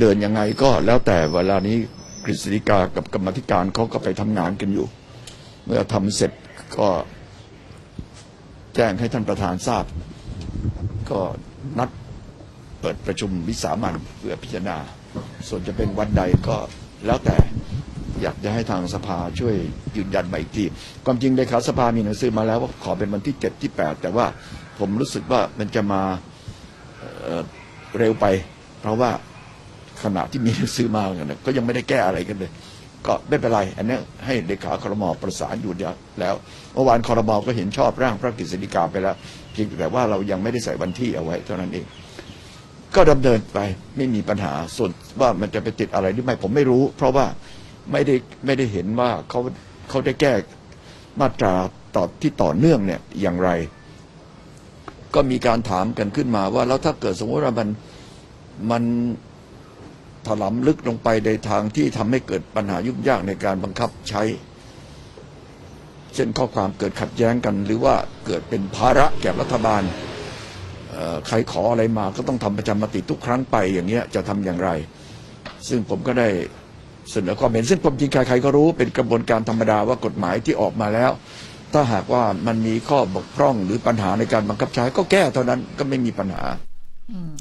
[0.00, 1.76] เดินยังไงก็แล้วแต่เวลานี้
[2.24, 4.86] กฤษฎีกากับกรรมธิการเขาก็ไปทำงานกันอยู่
[5.64, 6.32] เมื่อทำเสร็จ
[6.78, 6.88] ก็
[8.76, 9.84] แจ้งให้ท่านประธานทราบ
[11.10, 11.20] ก็
[11.78, 11.88] นัด
[12.80, 14.76] เปิดประชุมวิสามันเพื่อพิจารณา
[15.48, 16.56] ส่วนจะเป็นวันใดก็
[17.06, 17.36] แล้วแต่
[18.22, 19.54] อยากจะให้ทางสภาช่วย
[19.96, 20.64] ยืนยันใหม่อีกที
[21.04, 24.26] ความจริงเลขาสภามีหนังสือมาแล้วว่าขอเป็นวันที่เจ็ดที่แปดแต่ว่า
[24.78, 26.02] ผมรู้สึกว่ามันจะมา
[27.98, 28.26] เร็วไป
[28.80, 29.10] เพราะว่า
[30.02, 32.50] ขณะที่มีหนังสือมาเนี่ยก็ยังไม่ได้แก้อะไรกันเลย
[33.08, 35.72] ก็ไม่เป็นไร อันนี้ให้เลขาครมประสานอยู่
[36.20, 36.34] แล้ว
[36.72, 39.16] เมื่อวานครมก็เห็นชอบร่างพระกฤษฎีกาไปแล้ว
[39.52, 41.86] เพียงแต่ว่าเรายังไม่ได้ใส่วันที่เอาไว้เท่านั้นเอง
[42.96, 43.58] ก็ดำเนินไป
[43.96, 44.90] ไม่มีปัญหาส่วน
[45.20, 47.26] ว่ามันจะไปติดอะไรหรือไม่ผมไม่รู้ เพราะว่า
[47.92, 48.14] ไม่ได้
[48.46, 49.40] ไม่ได้เห็นว่าเขา
[49.88, 50.32] เขาได้แก้
[51.20, 51.54] มาตรา
[51.96, 53.50] ต่อที่ต่อเนื่องเนี่ยอย่างไร
[55.14, 57.68] ก็มีการถามกันขึ้นมาว่าแล้วถ้าเกิดสมมติว่ามัน
[58.70, 58.82] มัน
[60.26, 64.22] ถลำลึกลงไปในทางที่ทำให้เกิดปัญหายุ่งยากในการบังคับใช้
[66.14, 67.94] เช่นข้อความเกิดขัดแย้งกัน หรือว่า
[68.26, 69.82] เกิดเป็นภาระแก่รัฐบาล
[71.26, 74.70] ใครขออะไรมาก็ต้องทำประจำมติทุกครั้งไปอย่างเงี้ยจะทำอย่างไร
[75.68, 76.28] ซึ่งผมก็ได้
[77.12, 81.10] เสนอความเห็นซึ่งความจริงใครๆก็รู้เป็นกระบวนการธรรมดาว่ากฎหมายที่ออกมาแล้ว
[81.72, 86.44] ถ้าหากว่ามันมีข้อบกพร่องหรือปัญหาในการบังคับใช้ก็แก้เท่านั้นก็ไม่มีปัญหา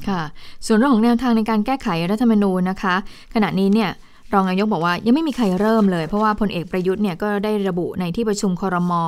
[0.07, 0.21] ค่ะ
[0.65, 2.95] ส่วนเรื่องของแนวทางในการแก้ไขรัฐธรรมนูญนะคะ
[3.33, 3.89] ขณะนี้เนี่ย
[4.33, 9.03] รองนายกบอกว่ายังไม่มีใครเริ่มเลย เพราะว่าพลเอกประยุทธ์เนี่ยก็ได้ระบุในที่ประชุมคอรมอ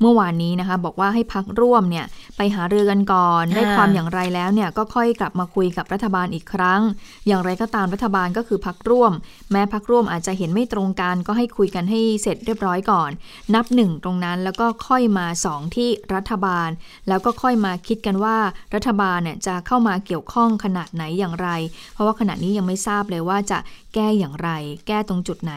[0.00, 2.06] เมื่อวานนี้นะคะ บอกว่าให้พักร่วมเนี่ย
[2.36, 6.80] ไปหาเรือกันก่อน ได้ความอย่างไรแล้วเนี่ยก็ค่อยกลับมาคุยกับรัฐบาลอีกครั้ง
[7.26, 9.12] อย่างไรก็ตามรัฐบาลก็คือพักร่วม
[9.52, 13.10] แม้พักร่วมอาจจะเห็นไม่ตรงกันก็ให้คุยกันให้เสร็จเรียบร้อยก่อน
[13.54, 16.68] นับหนึ่งตรงนั้นแล้วก็ค่อยมาสองที่รัฐบาล
[17.08, 18.36] แล้วก็ค่อยมาคิดกันว่า
[18.74, 21.48] รัฐบาลเนี่ยจะเข้ามาเกี่ยวข้องขนาดไหนอย่างไร
[21.94, 23.58] เพราะว่าขณะนี้ยังไม่ทราบเลยว่าจะ
[23.94, 24.50] แก้อย่างไร
[24.88, 25.54] แก้ตรงจุดไหน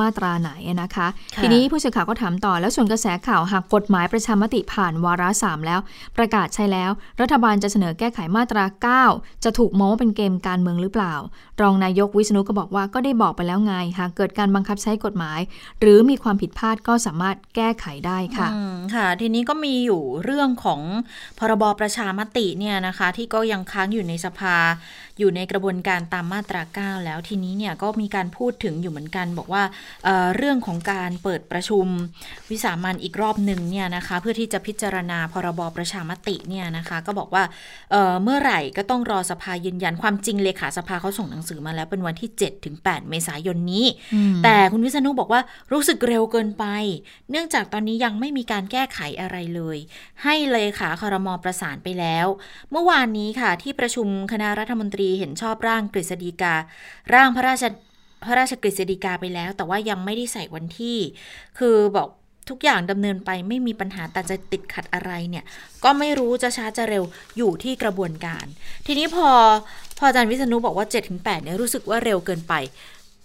[0.00, 0.50] มาตราไหน
[0.82, 1.06] นะคะ
[1.42, 5.80] ทีนี้ผู้สื่อข่าวก็ถามต่อแล้วส่วนกระแสข่าวหากกฎหมายประชามติผ่านวาระสามแล้ว
[6.16, 8.64] ประกาศใช้แล้ว รัฐบาลจะเสนอแก้ไขมาตรา
[9.04, 11.14] 9 จะถูกมองว่าเป็นเกมการเมืองหรือเปล่า
[11.60, 15.40] รองนายกวิษณุก็บอกว่าก็ได้บอกไปแล้วไงหากเกิดการบังคับใช้กฎหมาย
[15.80, 18.48] หรือมีความผิดพลาดก็สามารถแก้ไขได้ค่ะ
[18.94, 20.80] ค่ะ ทีนี้ก็มีอยู่เรื่องของ
[21.38, 24.56] พรบประชามติเนี่ยนะคะ ที่ก็ยังค้างอยู่ในสภา
[25.18, 29.62] อยู่ในกระบวนการตามมาตรา 9 แล้วทีนี้เนี่ยก็มีการพูดถึงอยู่เหมือนกัน บอกว่า
[30.04, 31.86] เเรื่องของการเปิดประชุม
[32.50, 37.44] วิสามันอีกรอบหนึ่งเนี่ยนะคะเพื่อที่จะพิจารณาพรบประชามติเนี่ยนะคะก็บอกว่า
[37.90, 43.86] เเมื่อไหร่ก็ต้องรอสภายืนยันความจริงเลขาสภาเขาส่งหนังสือมาแล้วเป็นวันที่7ถึง8เมษายนนี้
[44.44, 45.40] แต่คุณวิษณุบอกว่า
[45.72, 46.64] รู้สึกเร็วเกินไป
[47.30, 49.78] เนื่องจากตอนนี้ยังไม่มีการแก้ไขอะไรเลย
[50.22, 52.26] ให้เลขาคารมอประสานไปแล้ว
[52.72, 56.54] เมื่อวานนี้ค่ะที่ประชุมคณะรัฐมนตรีเห็นชอบร่างกฤษฎีกา
[57.14, 57.64] ร่างพระราช
[58.26, 60.98] พระราชกฤษฎีกาไปแล้ว แต่ว่ายังไม่ได้ใส่วันที่
[61.58, 62.08] คือบอก
[62.48, 65.44] ทุกอย่างดำเนินไปไม่มีปัญหาแต่จะติดขัดอะไรเนี่ย
[65.84, 67.04] ก็ไม่รู้จะช้าจะเร็ว
[67.36, 68.46] อยู่ที่กระบวนการ
[68.86, 69.28] ทีนี้พอ
[69.98, 72.54] พออาจารย์วิษณุบอกว่า 7-8เนี่ยรู้สึกว่าเร็วเกินไป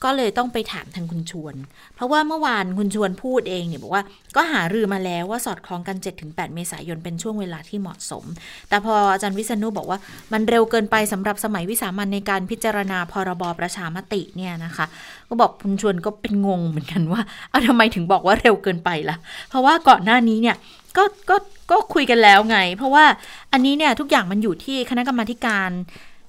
[0.03, 1.55] ก็เลยต้องไปถามทางคุณชวน
[1.95, 4.03] เพราะว่าเมื่อวานคุณชวนพูดเองเนี่ยบอกว่า
[4.35, 8.23] ก็หารือมาแล้วว่าสอดคล้องกัน 7-8 เมษายนเป็นช่วงเวลาที่เหมาะสม
[8.69, 9.99] แต่พออาจารย์วิษณุบอกว่า
[10.33, 14.85] มันเร็วเกินไปสำหรับสมัยวิสามันในการพิจารณาพรบประชามติเนี่ยนะคะ
[15.29, 19.17] ก็บอกคุณชวนก็เป็นงงเหมือนกันว่าเอาทำไมถึงบอกว่าเร็วเกินไปล่ะ
[19.49, 20.55] เพราะว่าก่อนหน้านี้เนี่ย
[20.97, 21.35] ก็ก็
[21.71, 23.05] ก็คุยกันแล้วไง เพราะว่า
[23.53, 25.69] อันนี้เนี่ยทุกอย่างมันอยู่ที่คณะกรรมาการ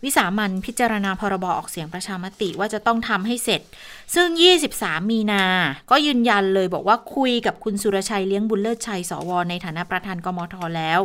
[0.04, 3.60] วิสามันพิจารณาพรบออกเสียงประชามติว่าจะต้องทำให้เสร็จ
[4.14, 4.28] ซึ่ง
[4.70, 5.44] 23 มีนา
[5.90, 11.00] ก็ยืนยันเลยบอกว่าคุยกับคุณสุรชัยเลี้ยงบุญเลิศชัยสวในฐานะประธานกมทแล้ว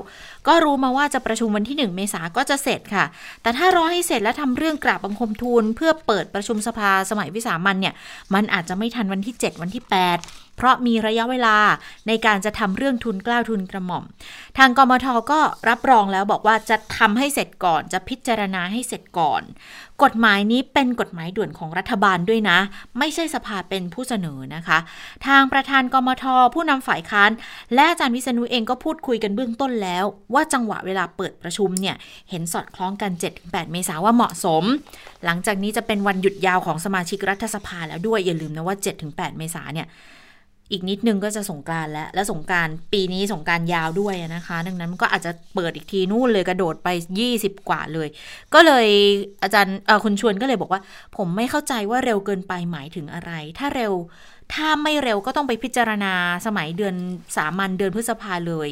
[0.47, 3.05] ก็รู้มาว่าจะประชุมวันที่ 1 เมษาก็จะเสร็จค่ะ
[3.41, 7.93] แต่ถ้ารอให้เสร็จแล้วทำเรื่องกราบบังคมทูล เพื่อเปิดประชุมสภาสมัยวิสามันเนี่ย
[8.33, 9.83] มันอาจจะไม่ทันวันที่ 7 วันที่
[10.15, 11.57] 8 เพราะมีระยะเวลา
[12.07, 14.03] ในการจะทำเรื่องทุนกล้าวทุนกระหม่อม
[14.57, 15.39] ทางกมทก็
[15.69, 19.41] รับรองแล้วบอกว่าจะทำให้เสร็จก่อน จะพิจารณาให้เสร็จก่อน
[20.03, 22.57] กฎหมายนี้เป็นกฎหมายด่วนของรัฐบาลด้วยนะ
[22.97, 24.77] ไม่ใช่สภาเป็นผู้เสนอนะคะ
[25.27, 27.31] ทางประธานกมทผู้นำฝ่ายค้าน
[27.73, 31.95] และอาจารย์วิษณุเองก็พูดคุยกันเบื้องต้นแล้ว ว่าจังหวะเวลาเปิดประชุมเนี่ย
[32.29, 34.63] เห็นสอดคล้องกัน 7-8 เมษาว่าเหมาะสม
[35.25, 39.87] หลังจากนี้จะเป็นวันหยุดยาวของสมาชิกรัฐสภาแล้วด้วยอย่าลืมนะว่า 7-8 เมษาเนี่ย
[40.71, 46.89] อีกนิดนึงก็จะสงกานต์แล้ว และสงการปีนี้สงการยาวด้วยนะคะ ดังนั้นมันก็อาจจะเปิดอีกทีนู่นเลยกระโดดไป
[47.29, 48.07] 20 กว่าเลย
[48.53, 48.87] ก็เลย
[49.43, 50.81] อาจารย์คุณชวนก็เลยบอกว่า
[51.17, 53.93] ผมไม่เข้าใจว่าเร็วเกินไปหมายถึงอะไร ถ้าเร็ว
[54.53, 56.13] ถ้าไม่เร็วก็ต้องไปพิจารณา
[56.45, 56.95] สมัยเดือน
[57.37, 58.69] สามัญเดือนพฤษภาเลย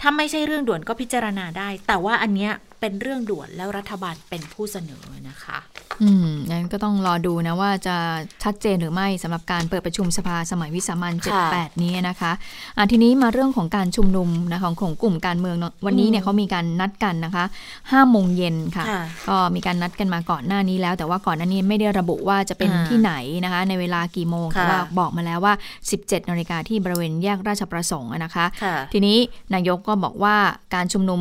[0.00, 5.58] ถ้าไม่ใช่เรื่องด่วนก็พิจารณาได้ แต่ว่าอันเนี้ย เป็นเรื่องด่วนแล้วรัฐบาลเป็นผู้เสนอนะคะ
[6.02, 7.96] อืมงั้นก็ต้องรอดูนะว่าจะ
[8.42, 12.32] ชัดเจนหรือไม่สำหรับการเปิดประชุมสภาสมัยวิสามันค่ะ78 นี้นะคะ
[12.76, 17.44] อะทีนี้มาเรื่องของการชุมนุมนะของของกลุ่มการเมืองเนอะวันนี้เนี่ยเขามีการนัดกันนะคะ
[17.78, 23.12] 5โมงเย็นค่ะค่ะ ก็มีการนัดกันมาก่อนหน้านี้แล้ว แต่ว่าก่อนหน้านี้ไม่ได้ระบุว่าจะเป็นอ่าที่ไหน
[23.44, 25.54] นะคะ ในเวลากี่โมงค่ะแต่ว่าบอกมาแล้วว่า
[25.92, 29.18] 17นาฬิกาที่บริเวณแยกราชประสงค์อะนะคะค่ะทีนี้
[29.54, 30.36] นายกก็บอกว่า
[30.74, 31.20] การชุมนุม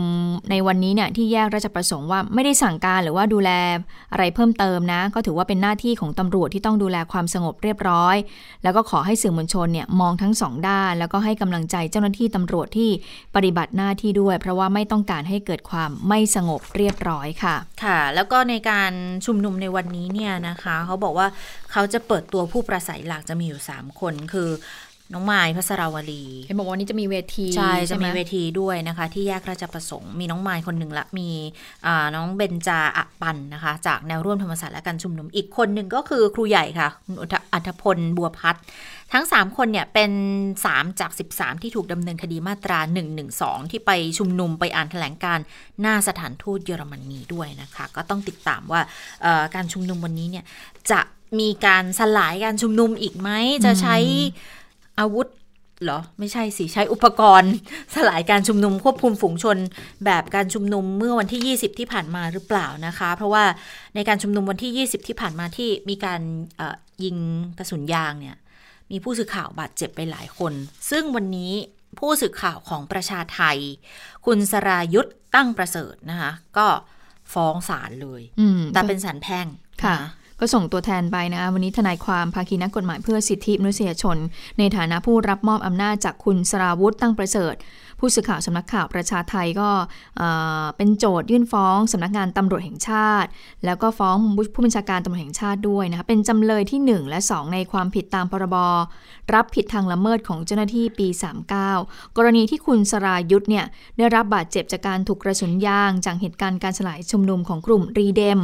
[0.51, 3.51] ในวันนี้เนี่ยที่แยกราชประสงค์ว่าไม่ได้สั่งการหรือว่าดูแล
[4.11, 8.15] อะไรเพิ่มเติมนะ ก็ถือว่าเป็นหน้าที่ของตำรวจที่ต้องดูแลความสงบเรียบร้อย
[8.63, 12.89] แล้วก็ขอให้สื่อมวลชนเนี่ยมองทั้งสองด้าน แล้วก็ให้กำลังใจเจ้าหน้าที่ตำรวจที่
[13.35, 18.91] ปฏิบัติหน้าที่ด้วย เพราะว่าไม่ต้องการให้เกิดความไม่สงบเรียบร้อยค่ะ ค่ะ แล้วก็ในการ
[19.25, 21.27] ชุมนุมในวันนี้เนี่ยนะคะ เขาบอกว่า
[21.71, 24.49] เขาจะเปิดตัวผู้ประสัยหลักจะมีอยู่ 3 คนคือ
[25.13, 31.29] น้องไม้พัสราวลีเห็นบอกว่าวันนี้จะมีเวทีใช่จะไหมีเวทีด้วยนะคะ ที่แยกราชประสงค์มีน้องไม้คนหนึ่งละมี
[31.85, 38.63] อ่าน้องเบนจาอะปันนะคะ จากแนวร่วมธรรมศาสตร์และการชุมนุมอีกคนหนึ่งก็คือครูใหญ่ค่ะคุณอุทอัธพลบัวพัฒน์
[39.13, 40.11] ทั้ง 3 คนเนี่ยเป็น
[40.55, 42.79] 3 จาก 13 ที่ถูกดำเนินคดีมาตรา
[43.25, 45.45] 112 ที่ไปชุมนุมไปอ่านแถลงการณ์
[45.81, 48.81] หน้าสถานทูตเยอรมนีด้วยนะคะ ก็ต้องติดตามว่า
[49.21, 50.45] เอ่อการชุมนุมวันนี้เนี่ย
[50.91, 51.01] จะ
[51.39, 53.29] มีการสลายการชุมนุมอีกไหม
[53.65, 53.97] จะใช้
[54.99, 55.27] อาวุธ
[55.83, 57.53] เหรอ ไม่ใช่สิ ใช้อุปกรณ์
[57.95, 59.57] สลายการชุมนุมควบคุมฝูงชน
[60.05, 63.43] แบบการชุมนุมเมื่อวันที่ 20 ที่ผ่านมาหรือเปล่านะคะ เพราะว่า
[63.95, 66.21] ในการชุมนุมวันที่ 20 ที่ผ่านมาที่มีการ
[66.57, 67.17] เอ่อยิง
[67.57, 68.37] กระสุนยางเนี่ย
[68.91, 70.53] มีผู้สื่อข่าวบาดเจ็บไปหลายคน
[70.89, 71.53] ซึ่งวันนี้
[71.99, 73.57] ผู้สื่อข่าวของประชาไทย
[74.25, 76.67] คุณสรายุทธ์ตั้งประเสริฐนะคะ ก็
[77.33, 79.47] ฟ้องศาลเลยอืมแต่เป็นศาลแพ่ง
[79.83, 80.01] ค่ะน
[80.39, 84.17] ก็ส่งตัวแทนไปนะวันนี้ทนายความภาคีนักกฎหมายเพื่อสิทธิมนุษยชน
[84.59, 87.55] ในฐานะผู้รับมอบอำนาจจากคุณสราวุธตั้งประเสริฐ
[87.99, 89.69] ผู้สื่อข่าวสำนักข่าวประชาไทยก็
[90.77, 93.29] เป็นโจทยื่นฟ้องสำนักงานตำรวจแห่งชาติ
[93.65, 94.15] แล้วก็ฟ้อง
[94.53, 98.55] ผู้บัญชาการตำรวจแห่งชาติด้วยนะคะเป็นจำเลยที่ 1 และ 2 ในความผิดตามพรบ
[99.33, 101.07] รับผิดทางละเมิดของเจ้าหน้าที่ปี
[101.63, 103.65] 39 กรณีที่คุณสรายุทธ์เนี่ย
[103.97, 108.39] ได้รับบาดเจ็บจากการถูกกระสุนยางจากเหตุการณ์การสลายชุมนุมของกลุ่มรีเดม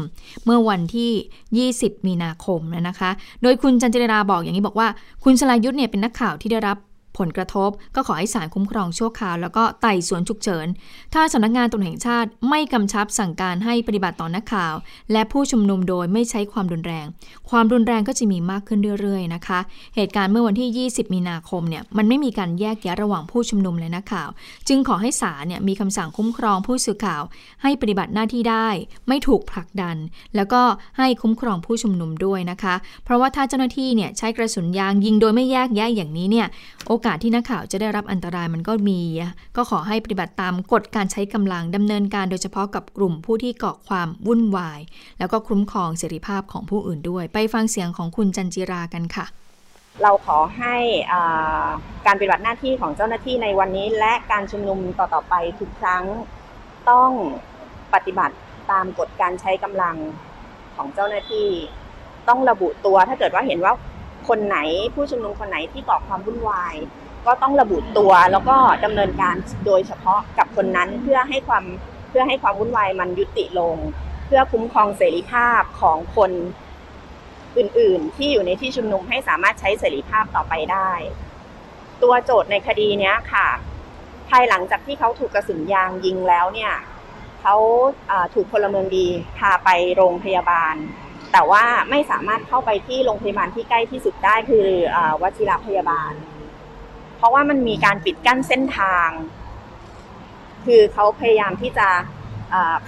[0.45, 3.09] เมื่อวันที่ 20 มีนาคมนะคะ
[3.41, 4.87] โดยคุณจันจิราบอกอย่างนี้บอกว่า
[5.23, 6.77] คุณสลายุทธ์เนี่ยเป็นนักข่าวที่ได้รับ
[7.17, 10.67] ผลกระทบ ก็ขอให้ศาลคุ้มครองชั่วคราว แล้วก็ไต่สวนฉุกเฉิน
[11.13, 14.73] ถ้าสำนักงานตำรวจแห่งชาติไม่กำชับสั่งการให้ปฏิบัติต่อนักข่าว
[15.11, 17.05] และผู้ชุมนุมโดยไม่ใช้ความรุนแรง
[17.49, 19.59] ความรุนแรงก็จะมีมากขึ้นเรื่อยๆนะคะ
[19.95, 24.29] เหตุการณ์เมื่อวันที่ 20 มีนาคมเนี่ยมันไม่มีการแยกแยะระหว่างผู้ชุมนุมและนักข่าว
[24.67, 27.23] จึงขอให้ศาลเนี่ยมีคำสั่งคุ้มครองผู้สื่อข่าว
[27.61, 28.67] ให้ปฏิบัติหน้าที่ได้
[29.07, 29.97] ไม่ถูกผลักดัน
[30.35, 30.61] แล้วก็
[30.97, 36.47] ให้คุ้มครองผู้ชุมนุมด้วยนะคะ เพราะว่าถ้าเจ้าหน้าที่เนี่ยใช้กระสุนยางยิงโดยไม่แยกแยะอย่างนี้เนี่ย
[36.87, 39.01] โออกาสที่นักข่าวจะได้รับอันตรายมันก็มี
[39.55, 44.79] ก็ขอให้ปฏิบัติตามกฎการใช้กำลังดำเนินการโดยเฉพาะกับกลุ่มผู้ที่เกาะความวุ่นวาย
[45.19, 49.25] แล้วก็คุ้มครองเสรีภาพของผู้อื่นด้วย ไปฟังเสียงของคุณจันจิรากันค่ะ
[50.01, 50.75] เราขอให้
[52.05, 56.03] การปฏิบัติหน้าที่ของเจ้าหน้าที่ในวันนี้ และการชุมนุมต่อๆไปทุกครั้ง
[56.89, 57.11] ต้อง
[57.93, 58.35] ปฏิบัติ
[58.71, 59.95] ตามกฎการใช้กำลัง
[60.75, 61.47] ของเจ้าหน้าที่
[62.29, 63.73] ต้องระบุตัวถ้าเกิดว่าเห็นว่า
[64.29, 64.57] คนไหน
[64.95, 66.75] ผู้ชุมนุมคนไหนที่ก่อความวุ่นวาย
[67.25, 68.55] ก็ต้องระบุตัวแล้วก็
[68.85, 71.63] ดำเนินการโดยเฉพาะกับคนนั้นเพื่อให้ความ
[72.09, 73.75] เพื่อให้ความวุ่นวายมันยุติลง
[74.25, 76.31] เพื่อคุ้มครองเสรีภาพของคน
[77.57, 80.91] อื่นๆ ที่อยู่ในที่ชุมนุมให้สามารถใช้เสรีภาพต่อไปได้
[82.03, 83.47] ตัวโจทย์ในคดีนี้ค่ะ
[84.29, 86.73] ภายหลังจากที่เขาถูกกระสุนยางยิงแล้วเนี่ย
[87.41, 87.55] เขา
[88.33, 89.07] ถูกพลเมืองดี
[89.37, 90.75] พาไปโรงพยาบาล
[91.33, 96.13] แต่ว่าไม่สามารถเข้าไปที่โรงพยาบาลที่ใกล้ที่สุดได้คืออวชิรพยาบาล
[97.17, 99.09] เพราะว่ามันมีการปิดกั้นเส้นทาง
[100.65, 101.87] คือเขาพยายามที่จะ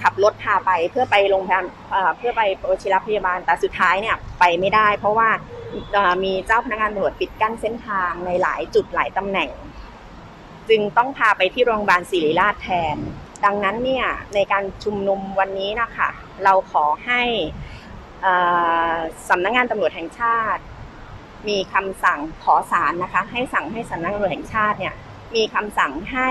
[0.02, 1.64] ขับรถพาไปเพื่อไปโรงพยาบาล
[2.18, 5.28] เพื่อไปวชิรพยาบาลแต่สุดท้ายเนี่ยไปไม่ได้ เพราะว่า
[6.24, 9.50] มีเจ้าพนักงานตำรวจปิดกั้นเส้นทางในหลายจุดหลายตำแหน่ง
[10.68, 12.96] จึงต้องพาไปที่โรงพยาบาลศิริราชแทน
[13.44, 16.08] ดังนั้นเนี่ยในการชุมนุมวันนี้นะคะ
[16.44, 17.22] เราขอให้
[19.28, 20.62] สำนักงานตำรวจแห่งชาติ
[21.48, 24.94] มีคำสั่งขอศาลนะคะ ให้สั่งให้สำนักงานตำรวจแห่งชาติเนี่ย
[25.34, 26.30] มีคำสั่งให้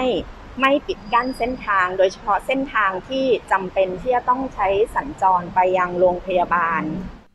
[0.59, 6.83] ไม่ปิดกั้นเส้นทาง โดยเฉพาะเส้นทางที่จำเป็นที่จะต้องใช้สัญจรไปยังโรงพยาบาล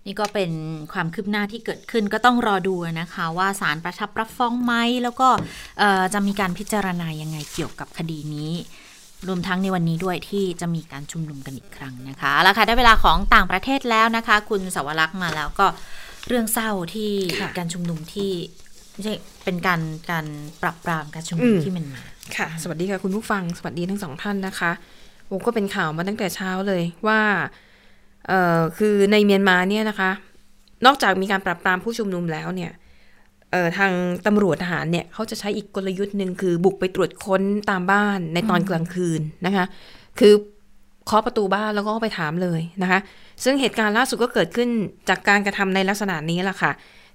[0.07, 0.51] นี่ก็เป็น
[0.93, 5.29] ความคืบหน้าที่เกิดขึ้นก็ต้องรอดูนะคะ ว่าศาลประทับรับฟ้องไหมแล้วก็
[6.15, 8.53] จะมีการพิจารณายังไงเกี่ยวกับคดีนี้
[9.29, 15.67] รวมทั้งในวันนี้ด้วยที่จะมีการชุมนุมกันอีกครั้งนะคะเอาละค่ะได้เวลาของต่างประเทศแล้วนะคะ คุณสวรักษ์มาแล้วก็
[16.29, 17.11] เรื่องเศร้าที่
[17.41, 18.33] ค่ะการชุมนุมที่
[18.93, 19.15] ไม่ใช่
[19.45, 20.27] เป็นการการ
[20.63, 22.03] ปรับปรามการชุมนุมอืมที่เมันมา
[22.37, 24.73] ค่ะ สวัสดีค่ะคุณผู้ฟังสวัสดีทั้งสองท่านนะคะ
[25.27, 27.21] โอ้ก็เป็นข่าวมาตั้งแต่เช้าเลยว่า
[28.29, 30.11] เอ่อคือในเมียนมาเนี่ยนะคะ
[30.87, 32.80] นอกจากมีการปรับปรามผู้ชุมนุมแล้วเนี่ยเอ่อ
[33.79, 33.93] ทาง
[34.27, 39.65] ตำรวจทหารเนี่ยเขาจะใช้อีกกลยุทธ์หนึ่งคือบุกไปตรวจค้นตามบ้านในตอนกลางคืนนะคะ
[40.19, 40.33] คือ
[41.07, 43.01] เคาะประตูบ้านแล้วก็ไปถามเลยนะคะ
[43.45, 44.69] ซึ่งเหตุการณ์ล่าสุดก็เกิดขึ้น
[45.09, 46.73] จากการกระทำในลักษณะนี้แหละค่ะ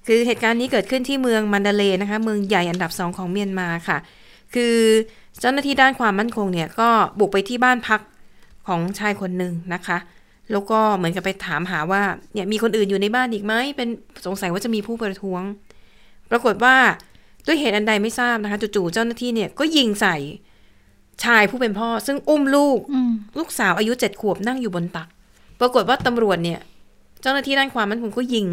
[0.07, 3.97] คือเหตุการณ์นี้เกิดขึ้นที่เมืองมันดาเลนะคะ เมืองใหญ่อันดับสองของเมียนมาค่ะ
[4.53, 4.75] คือ
[5.39, 8.01] เจ้าหน้าที่ด้านความมั่นคงเนี่ยก็บุกไปที่บ้านพัก
[8.67, 9.97] ของชายคนหนึ่งนะคะ
[10.51, 12.01] แล้วก็เหมือนกับไปถามหาว่า
[12.33, 13.89] เนี่ยมีคนอื่นอยู่ในบ้านอีกไหมเป็น
[14.25, 15.41] สงสัยว่าจะมีผู้ประท้วง
[16.32, 16.76] ปรากฏว่า
[17.47, 20.15] ด้วยเหตุอันใดไม่ทราบนะคะจู่ๆเจ้าหน้าที่เนี่ยก็ยิงใส่
[21.23, 25.07] ชายผู้เป็นพ่อ ซึ่งอุ้มลูกอืมลูกสาวอายุเจ็ดขวบนั่งอยู่บนตัก
[25.59, 26.59] ปรากฏว่าตำรวจเนี่ย
[27.21, 28.47] เจ้าหน้าที่ด้านความมั่นคงก็ยิง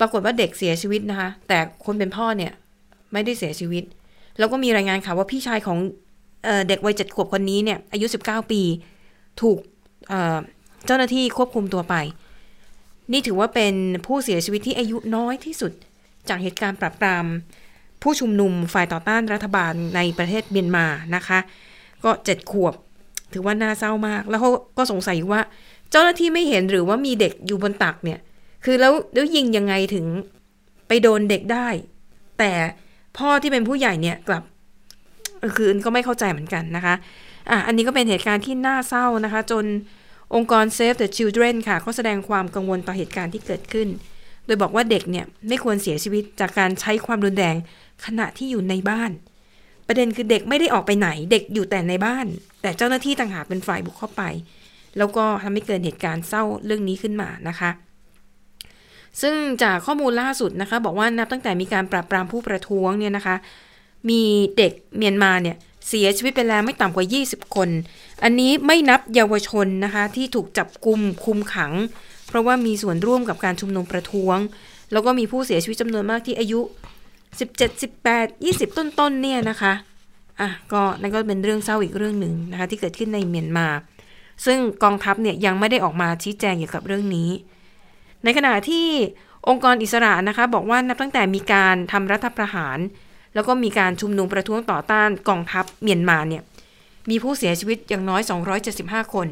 [0.00, 2.52] ปรากฏว่าเด็กเสียชีวิตนะคะ แต่คนเป็นพ่อเนี่ย
[3.12, 3.84] ไม่ได้เสียชีวิต
[4.38, 5.78] แล้วก็มีรายงานข่าวว่าพี่ชายของ
[6.44, 8.62] เอ่อเด็กวัยเจ็ดขวบคนนี้เนี่ย อายุสิบเก้าปี
[9.40, 9.58] ถูก
[10.08, 10.38] เอ่อ
[10.86, 11.94] เจ้าหน้าที่ควบคุมตัวไป
[13.12, 13.74] นี่ถือว่าเป็น
[14.06, 15.72] ผู้เสียชีวิตที่อายุน้อยที่สุด
[16.28, 17.24] จากเหตุการณ์ปราบปราม
[18.02, 21.38] ผู้ชุมนุมฝ่ายต่อต้านรัฐบาลในประเทศเมียนมานะคะ
[22.04, 22.74] ก็เจ็ดขวบ
[23.32, 25.40] ถือว่าน่าเศร้ามาก แล้วเขาก็สงสัยว่า
[25.90, 28.20] เจ้าหน้าที่ไม่เห็นหรือว่ามีเด็กอยู่บนตักเนี่ย
[28.64, 30.06] คือแล้วแล้วยิงยังไงถึง
[30.88, 31.68] ไปโดนเด็กได้
[32.38, 32.52] แต่
[33.18, 34.42] พ่อที่เป็นผู้ใหญ่เนี่ยกลับ
[35.40, 36.94] เออคือก็ไม่เข้าใจเหมือนกันนะคะ
[37.50, 39.64] อะอันนี้ก็เป็นเหตุการณ์ที่น่าเศร้านะคะ จน
[40.34, 43.88] องค์กร Save the Children ค่ะ ก็แสดงความกังวลต่อเหตุการณ์ที่เกิดขึ้น
[44.46, 47.56] โดยบอกว่าเด็กเนี่ยไม่ควรเสียชีวิตจากการใช้ความรุนแรง
[48.06, 49.10] ขณะที่อยู่ในบ้าน
[49.88, 52.26] ประเด็นคือเด็กไม่ได้ออกไปไหน เด็กอยู่แต่ในบ้าน
[52.62, 54.22] แต่เจ้าหน้าที่ต่างหากเป็นฝ่ายบุกเข้าไป
[54.98, 57.70] แล้วก็ทำให้เกิดเหตุการณ์เศร้าเรื่องนี้ขึ้นมานะคะ
[59.22, 63.36] ซึ่งจากข้อมูลล่าสุดนะคะ บอกว่านับตั้งแต่มีการปราบปรามผู้ประท้วงเนี่ยนะคะ
[64.10, 64.22] มี
[64.58, 65.56] เด็กเมียนมาเนี่ย
[65.88, 67.68] เสียชีวิตไปแล้วไม่ต่ำกว่า 20 คน
[68.24, 71.72] อันนี้ไม่นับเยาวชนนะคะที่ถูกจับกุมคุมขัง
[72.32, 74.38] เพราะว่ามีส่วนร่วมกับการชุมนุมประท้วง
[74.92, 76.60] แล้วก็มีผู้เสียชีวิตจำนวนมากที่อายุ
[77.38, 79.72] 17 18 20 ต้นๆเนี่ยนะคะ
[80.40, 83.66] อะก็นั่นก็เป็นเรื่องเศร้าอีกเรื่องหนึ่งนะคะที่เกิดขึ้นในเมียนมา
[84.46, 87.30] ซึ่งกองทัพเนี่ยยังไม่ได้ออกมาชี้แจงเกี่ยวกับเรื่องนี้
[88.24, 88.86] ในขณะที่
[89.48, 92.78] องค์กรอิสระนะคะบอกว่านับตั้งแต่มีการทำรัฐประหาร
[93.34, 96.42] แล้วก็มีการชุมนุมประท้วงต่อต้านกองทัพเมียนมาเนี่ย
[97.10, 98.22] มีผู้เสียชีวิตอย่างน้อย
[98.68, 99.28] 275 คน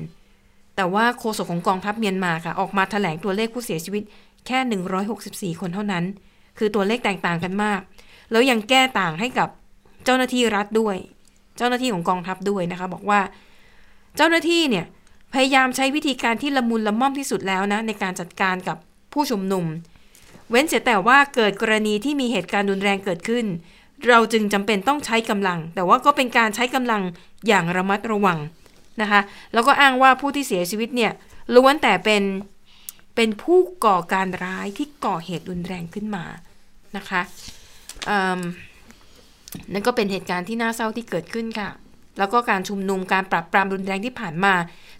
[0.81, 4.03] แต่ว่าโฆษกของกองทัพเมียนมาค่ะ ออกมาแถลงตัวเลขผู้เสียชีวิต
[4.47, 4.59] แค่
[5.55, 6.05] 164 คนเท่านั้น
[6.59, 7.81] คือตัวเลขแตกต่างกันมาก
[8.31, 9.49] แล้วยังแก้ต่างให้กับ
[10.05, 10.97] เจ้าหน้าที่รัฐด้วย
[11.57, 13.21] เจ้าหน้าที่ของกองทัพด้วยนะคะ บอกว่า
[14.17, 14.85] เจ้าหน้าที่เนี่ย
[15.35, 18.77] พยายามใช้วิธีการที่ละมุนละม่อมที่สุดแล้วนะในการจัดการกับ
[19.13, 19.65] ผู้ชุมนุม
[20.51, 23.47] เว้นเสียแต่ว่าเกิดกรณีที่มีเหตุการณ์รุนแรงเกิดขึ้น
[24.09, 27.03] เราจึงจำเป็นต้องใช้กำลัง แต่ว่าก็เป็นการใช้กำลัง
[27.49, 28.39] อย่างระมัดระวัง
[29.03, 29.21] นะคะ
[29.53, 31.13] แล้วก็อ้างว่าผู้ที่เสียชีวิตเนี่ย
[31.55, 32.23] ล้วนแต่เป็น
[33.17, 36.25] เป็นผู้ก่อการร้ายที่ก่อเหตุรุนแรงขึ้นมา
[36.97, 37.23] นะคะ
[39.73, 41.69] นั่นก็เป็นเหตุการณ์ที่น่าเศร้าที่เกิดขึ้นค่ะ
[42.19, 44.55] แล้วก็การชุมนุมการปรับปรามรุนแรงที่ผ่านมา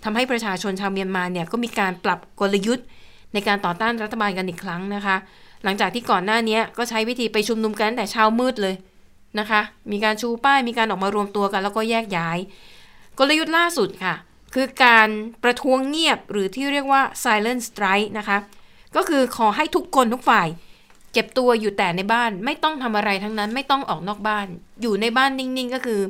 [0.05, 2.87] ทำให้ประชาชนชาวเมียนมาเนี่ยก็มีการปรับกลยุทธ์
[3.33, 5.17] ในการต่อต้านรัฐบาลกันอีกครั้งนะคะ
[5.65, 8.75] หลังจากที่ก่อนหน้านี้ก็ใช้วิธีไปชุมนุมกันแต่เช้ามืดเลย
[9.39, 9.61] นะคะ
[9.93, 12.39] มีการชูป้ายมีการออกมารวมตัวกัน แล้วก็แยกย้าย
[13.21, 14.15] กลยุทธ์ล่าสุดค่ะ
[14.55, 15.09] คือการ
[15.45, 18.39] ประท้วงเงียบหรือที่เรียกว่า silent strike นะคะ
[18.97, 20.49] ก็คือขอให้ทุกคนทุกฝ่าย
[21.13, 24.47] เก็บตัวอยู่แต่ในบ้านไม่ต้องทำอะไรทั้งนั้น ไม่ต้องออกนอกบ้าน
[24.83, 26.01] อยู่ในบ้านนิ่งๆ ก็คือ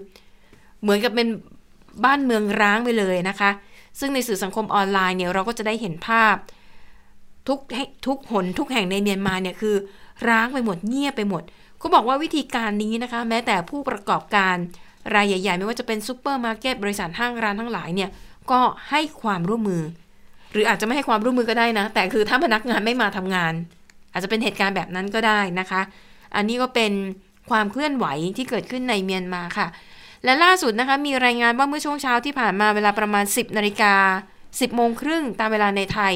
[0.83, 1.29] เหมือนกับเป็น
[2.05, 3.51] บ้านเมืองร้างไปเลยนะคะ
[3.99, 6.35] ซึ่งในสื่อสังคมออนไลน์เนี่ยเราก็จะได้เห็นภาพ
[7.49, 7.59] ทุก
[8.07, 9.77] ทุกหนทุกแห่งในเมียนมาเนี่ยคือ
[10.29, 11.43] ร้างไปหมดเงียบไปหมด
[11.83, 14.57] ก็บอกว่าวิธีการนี้นะคะ แม้แต่ผู้ประกอบการ
[15.15, 18.11] รายใหญ่ ๆ ไม่ว่าจะเป็นซูเปอร์มาร์เก็ตบริษัทห้างร้านทั้งหลายเนี่ย
[18.51, 19.83] ก็ให้ความร่วมมือ
[20.53, 23.53] หรืออาจจะไม่ให้ความร่วมมือก็ได้นะ แต่คือถ้าพนักงานไม่มาทำงาน
[24.13, 25.81] อาจจะเป็นเหตุการณ์แบบนั้นก็ได้นะคะ
[26.37, 26.93] อันนี้ก็เป็น
[27.51, 29.67] ความเคลื่อนไหวที่เกิดขึ้นในเมียนมาค่ะ
[30.25, 33.95] และล่าสุดนะคะมีรายงานว่าเมื่อช่วงเช้าที่ผ่านมาเวลาประมาณ 10นาฬิกา
[34.41, 36.15] 10โมงครึ่งตามเวลาในไทย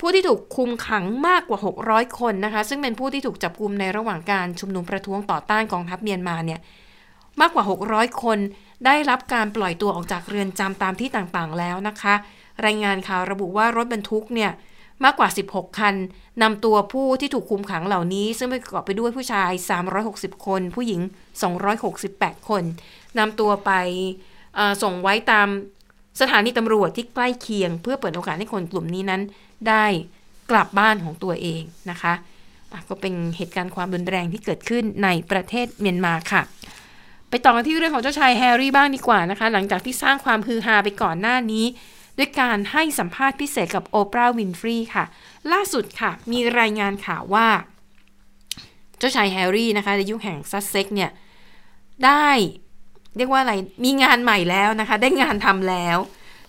[0.00, 6.60] ผู้ที่ถูกคุมขังมากกว่า 600 คนนะคะ ซึ่งเป็นผู้ที่ถูกจับกุมในระหว่างการชุมนุมประท้วงต่อต้านกองทัพเมียนมาเนี่ย
[7.40, 8.38] มากกว่า 600 คน
[8.86, 12.14] ได้รับการปล่อยตัวออกจากเรือนจำตามที่ต่างๆ แล้วนะคะ
[12.66, 14.50] รายงานข่าวระบุว่ารถบรรทุกเนี่ย
[15.04, 15.94] มากกว่า 16 คัน
[16.42, 19.50] นำตัวผู้ที่ถูกคุมขังเหล่านี้ ซึ่งประกอบไปด้วยผู้ชาย
[19.98, 21.00] 360 คน ผู้หญิง
[21.74, 22.62] 268 คน
[23.18, 23.70] นำตัวไป
[24.82, 25.48] ส่งไว้ตาม
[26.20, 29.22] สถานีตำรวจที่ใกล้เคียง เพื่อเปิดโอกาสให้คนกลุ่มนี้นั้น
[29.68, 29.84] ได้
[30.50, 32.14] กลับบ้านของตัวเองนะคะ
[32.88, 36.42] ก็เป็นเหตุการณ์ความรุนแรงที่เกิดขึ้นในประเทศเมียนมาค่ะ
[37.30, 41.64] ไปต่อกันที่เรื่องของเจ้าชายแฮร์รี่บ้างดีกว่านะคะ หลังจากที่สร้างความฮือฮาไปก่อนหน้านี้
[42.18, 45.04] ด้วยการให้สัมภาษณ์พิเศษกับโอปราห์วินฟรีย์ค่ะ
[45.52, 47.48] ล่าสุดค่ะ มีรายงานข่าวว่า
[48.98, 51.10] เจ้าชายแฮร์รี่นะคะดยุคแห่งซัสเซกซ์เนี่ย
[52.04, 52.28] ได้
[53.16, 53.54] เรียกว่าอะไร
[53.84, 55.98] มีงานใหม่แล้วนะคะ ได้งานทำแล้ว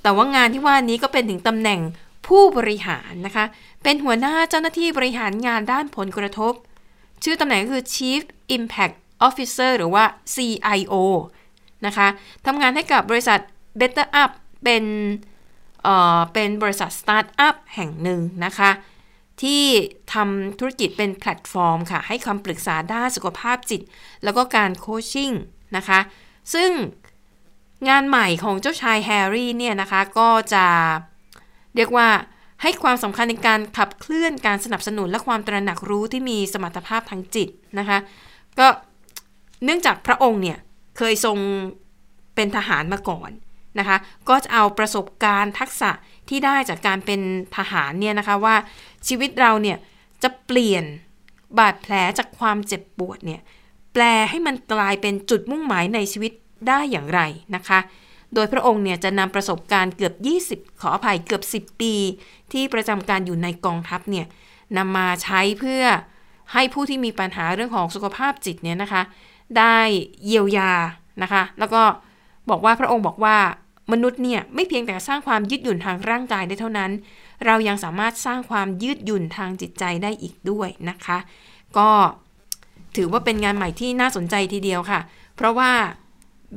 [0.01, 1.81] แต่ว่างานที่ว่านี้ก็เป็นถึงตำแหน่ง
[2.27, 3.45] ผู้บริหารนะคะ
[3.83, 6.53] เป็นหัวหน้าเจ้าหน้าที่บริหารงานด้านผลกระทบ
[7.23, 8.21] ชื่อตำแหน่งคือ Chief
[8.55, 8.95] Impact
[9.27, 10.03] Officer หรือว่า
[10.35, 10.93] CIO
[11.85, 12.07] นะคะ
[12.45, 13.39] ทำงานให้กับบริษัท
[13.79, 14.31] Better Up
[14.63, 14.83] เป็น
[15.83, 18.71] เอ่อเป็นบริษัทสตาร์ทอัพแห่งหนึ่งนะคะ
[19.41, 19.63] ที่
[20.13, 23.81] ทำธุรกิจเป็นแพลตฟอร์มค่ะ ให้คำปรึกษาด้านสุขภาพจิต
[24.23, 25.31] แล้วก็การ coaching
[25.77, 25.99] นะคะ
[26.53, 26.71] ซึ่ง
[27.89, 30.65] งานใหม่ของเจ้าชายแฮร์รี่เนี่ยนะคะก็จะ
[31.75, 32.07] เรียกว่า
[32.61, 37.97] ให้ความสำคัญในการขับเคลื่อนการสนับสนุนและความตระหนักรู้ที่มีสมรรถภาพทางจิตนะคะ
[38.59, 38.67] ก็
[39.63, 40.57] เนื่องจากพระองค์เนี่ย
[40.97, 41.37] เคยทรง
[42.35, 43.31] เป็นทหารมาก่อน
[43.79, 43.97] นะคะ
[44.29, 45.91] ก็จะเอาประสบการณ์ทักษะ
[46.29, 47.21] ที่ได้จากการเป็น
[47.57, 48.55] ทหารเนี่ยนะคะว่า
[49.07, 49.77] ชีวิตเราเนี่ย
[50.23, 50.83] จะเปลี่ยน
[51.57, 53.41] บาดแผลจากความเจ็บปวดเนี่ย
[54.01, 56.31] ลให้มันกลายเป็นจุดมุ่งหมายในชีวิต
[56.67, 57.21] ได้อย่างไร
[57.55, 57.79] นะคะ
[58.33, 60.13] โดยพระองค์เนี่ยจะนำประสบการณ์เกือบ
[60.63, 61.93] 20 ขออภัยเกือบ 10 ปี
[62.53, 64.25] ที่ประจำการอยู่ในกองทัพเนี่ย
[64.77, 65.83] นำมาใช้เพื่อ
[66.53, 69.01] ให้ผู้ที่มีปัญหาเรื่องของสุขภาพจิตเนี่ยนะคะ
[69.57, 69.77] ได้
[70.25, 70.71] เยียวยา
[71.21, 71.83] นะคะ แล้วก็
[72.49, 73.37] บอกว่าพระองค์บอกว่า
[73.91, 76.91] มนุษย์เนี่ยไม่เพียงแต่สร้างความยืดหยุ่นทางร่างกายได้เท่านั้น
[77.45, 81.17] เรายังสามารถสร้างความยืดหยุ่นทางจิตใจได้อีกด้วยนะคะ
[81.77, 81.89] ก็
[82.97, 84.99] ถือว่าเป็นงานใหม่ที่น่าสนใจทีเดียวค่ะ
[85.35, 85.71] เพราะว่า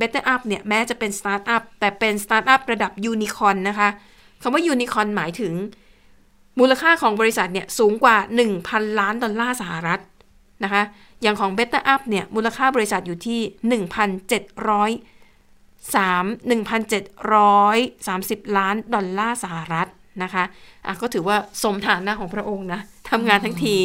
[0.01, 3.89] Better Up เนี่ยแม้จะเป็นสตาร์ทอัพแต่เป็นสตาร์ทอัพระดับยูนิคอร์นนะคะ
[4.43, 5.53] คำว่ายูนิคอร์นหมายถึง
[6.59, 8.17] มูลค่าของบริษัทเนี่ยสูงกว่า
[8.59, 10.01] 1,000 ล้านดอลลาร์สหรัฐ
[10.65, 10.83] นะคะ
[11.23, 13.41] อย่างของ Better Up เนี่ยมูลค่าบริษัทอยู่ที่
[13.87, 13.91] 1,700
[15.95, 19.89] 3 1,730 ล้านดอลลาร์สหรัฐ
[20.23, 20.45] นะคะ
[20.87, 22.81] อะก็ถือว่าสมฐานะของพระองค์นะ
[23.11, 23.77] ทำงานทั้งที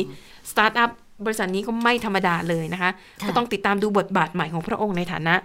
[0.51, 0.91] สตาร์ทอัพ
[1.26, 2.91] บริษัทนี้ก็ไม่ธรรมดาเลยนะคะ
[3.28, 5.36] ก็ต้องติดตามดูบทบาทใหม่ของพระองค์ในฐานะ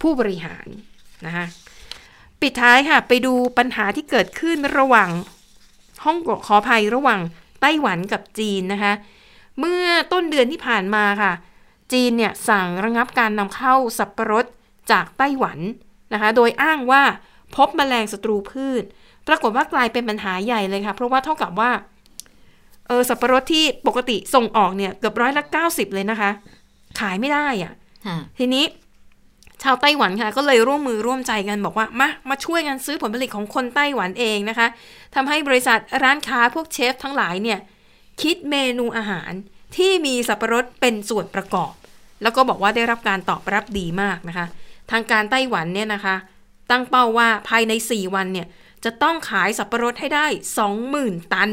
[0.00, 0.66] ผู้บริหาร
[1.26, 1.44] นะคะ
[2.40, 5.10] ปิดท้ายค่ะ ไปดูปัญหาที่เกิดขึ้นระหว่าง
[6.04, 7.20] ฮ่องขออภัยระหว่าง
[7.60, 8.92] ไต้หวันกับจีนนะคะ
[9.60, 11.32] เมื่อต้นเดือนที่ผ่านมาค่ะ
[11.92, 14.46] จีนเนี่ยสั่งระงับการนำเข้าสับปะรด
[14.92, 15.58] จากไต้หวัน
[16.12, 17.02] นะคะ โดยอ้างว่า
[17.56, 18.84] พบแมลงศัตรูพืช
[19.28, 21.70] ปรากฏว่ากลายเป็นปัญหาใหญ่เลยค่ะ เพราะว่าเท่ากับว่า
[22.88, 26.30] เออสับปะรดที่ปกติส่งออกเนี่ยเกือบร้อยละเก้าสิบเลยนะคะ
[27.00, 28.64] ขายไม่ได้อะ่ะ ทีนี้
[29.62, 34.66] ชาวไต้หวันค่ะ ก็เลยร่วมมือร่วมใจกันบอกว่า มา มาช่วยกันซื้อผลผลิตของคนไต้หวันเองนะคะ
[35.14, 37.58] ทำให้บริษัทร้านค้าพวกเชฟทั้งหลายเนี่ย
[38.22, 39.32] คิดเมนูอาหาร
[39.76, 41.72] ที่มีสับปะรดเป็นส่วนประกอบ
[42.22, 44.46] แล้วก็บอกว่าได้รับการตอบรับดีมากนะคะ
[44.90, 46.16] ทางการไต้หวันเนี่ยนะคะ
[46.70, 48.46] ตั้งเป้าว่าภายใน 4 วันเนี่ย
[48.84, 50.26] จะต้องขายสับปะรดให้ได้
[50.80, 51.50] 20,000 ตัน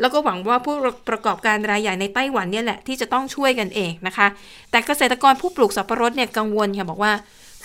[0.00, 0.76] แล้วก็หวังว่าผู้
[1.08, 4.26] ประกอบการรายใหญ่ในไต้หวันเนี่ยแหละที่จะต้องช่วยกันเองนะคะ
[4.70, 7.12] แต่เกษตรกรผู้ปลูกสับปะรดเนี่ยกังวลค่ะบอกว่า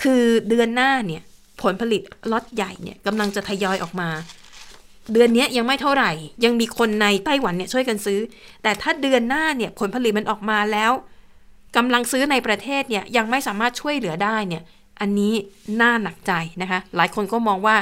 [0.02, 1.22] คือเดือนหน้าเนี่ย
[1.62, 4.08] ผลผลิตล็อตใหญ่เนี่ยกำลังจะทยอยออกมา
[5.12, 6.10] เดือนนี้ยังไม่เท่าไหร่
[6.44, 8.20] ยังมีคนในไต้หวันเนี่ยช่วยกันซื้อ
[8.62, 10.92] แต่ถ้าเดือนหน้าเนี่ยผลผลิตมันออกมาแล้ว
[11.76, 14.62] กำลังซื้อในประเทศเนี่ยยังไม่สามารถช่วยเหลือได้เนี่ย
[15.00, 15.32] อันนี้
[15.80, 16.32] น่าหนักใจ
[16.62, 17.76] นะคะ หลายคนก็มองว่า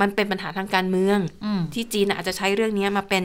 [0.00, 3.24] มันเป็นปัญหาทางการเมืองอืมที่จีนอาจจะใช้เรื่องนี้มาเป็น